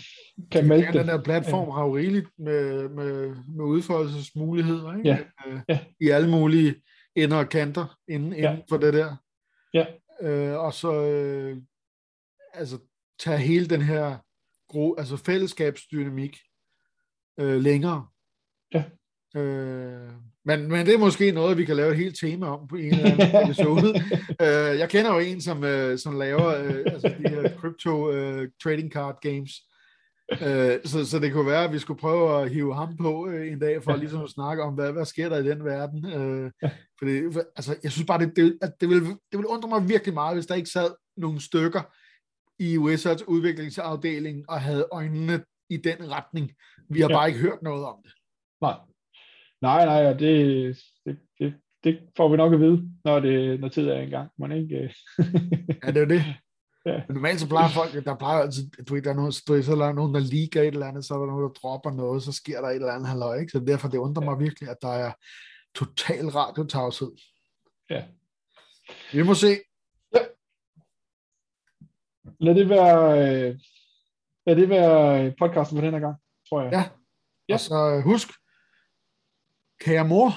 [0.50, 0.94] kan melde det.
[0.94, 5.08] Den der platform har jo rigeligt med, med, med udfoldelsesmuligheder ikke?
[5.08, 5.18] Ja.
[5.68, 5.78] Ja.
[6.00, 6.74] i alle mulige
[7.16, 8.58] ender og kanter inden, inden ja.
[8.68, 9.16] for det der.
[9.74, 9.86] Ja
[10.20, 11.56] øh, og så øh,
[12.54, 12.78] altså
[13.18, 14.18] tage hele den her
[14.68, 16.38] gro, altså fællesskabsdynamik
[17.40, 18.06] øh, længere.
[18.74, 18.84] Ja.
[19.36, 20.12] Øh,
[20.44, 22.94] men, men det er måske noget, vi kan lave et helt tema om på en
[22.94, 23.88] eller anden episode.
[24.40, 28.48] øh, jeg kender jo en, som, øh, som laver øh, altså de her crypto øh,
[28.62, 29.52] trading card games,
[30.32, 33.52] øh, så, så det kunne være, at vi skulle prøve at hive ham på øh,
[33.52, 33.98] en dag, for ja.
[33.98, 36.06] ligesom at snakke om, hvad, hvad sker der i den verden.
[36.06, 36.70] Øh, ja.
[36.98, 37.12] fordi,
[37.56, 40.36] altså, jeg synes bare, det, det, at det, ville, det ville undre mig virkelig meget,
[40.36, 41.82] hvis der ikke sad nogle stykker
[42.58, 46.52] i Wizards udviklingsafdeling og havde øjnene i den retning.
[46.90, 47.14] Vi har ja.
[47.16, 48.12] bare ikke hørt noget om det.
[48.60, 48.76] Nej.
[49.62, 51.54] Nej, nej, og det, det, det,
[51.84, 54.30] det får vi nok at vide, når, det, når tid er engang.
[54.38, 54.94] Man ikke...
[55.84, 56.22] ja, det er det.
[56.86, 57.02] Ja.
[57.08, 59.62] Men normalt så plejer folk, der plejer altid, du ved, der er nogen, du ved,
[59.62, 61.90] så er der nogen, der liker et eller andet, så er der nogen, der dropper
[61.90, 63.50] noget, så sker der et eller andet halløj, ikke?
[63.50, 64.30] Så derfor det undrer ja.
[64.30, 65.12] mig virkelig, at der er
[65.74, 67.12] total radiotavshed.
[67.90, 68.04] Ja.
[69.12, 69.56] Vi må se.
[70.14, 70.20] Ja.
[72.40, 73.58] Lad det være, øh,
[74.46, 76.16] lad det være podcasten for den her gang,
[76.48, 76.72] tror jeg.
[76.72, 76.84] Ja.
[77.48, 77.54] ja.
[77.54, 78.28] Og så øh, husk,
[79.80, 80.30] kære mor,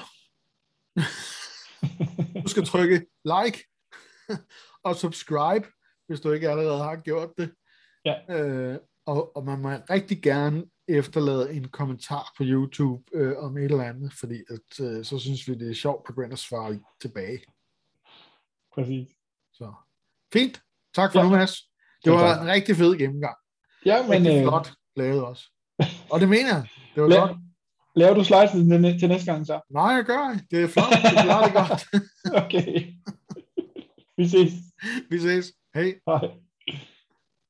[2.42, 3.64] du skal trykke like
[4.82, 5.66] og subscribe,
[6.08, 7.50] hvis du ikke allerede har gjort det.
[8.04, 8.14] Ja.
[8.28, 13.64] Øh, og, og man må rigtig gerne efterlade en kommentar på YouTube øh, om et
[13.64, 16.38] eller andet, fordi at, øh, så synes vi, det er sjovt at gå ind og
[16.38, 17.40] svare tilbage.
[18.74, 19.08] Præcis.
[19.52, 19.72] Så
[20.32, 20.62] fint.
[20.94, 21.24] Tak for ja.
[21.24, 21.56] nu, Mads.
[22.04, 23.36] Det var en rigtig fed gennemgang.
[23.86, 24.10] Ja, men...
[24.10, 24.42] Rigtig øh...
[24.42, 25.44] flot lavet også.
[26.10, 26.68] Og det mener jeg.
[26.94, 27.36] Det var La- godt.
[27.96, 29.60] Laver du slices til næste gang så?
[29.70, 30.46] Nej, jeg gør ikke.
[30.50, 30.90] Det er flot.
[30.90, 31.82] Det klarer det godt.
[32.44, 32.92] okay.
[34.16, 34.52] Vi ses.
[35.10, 35.52] Vi ses.
[35.78, 36.00] Hej.
[36.06, 36.47] Hej.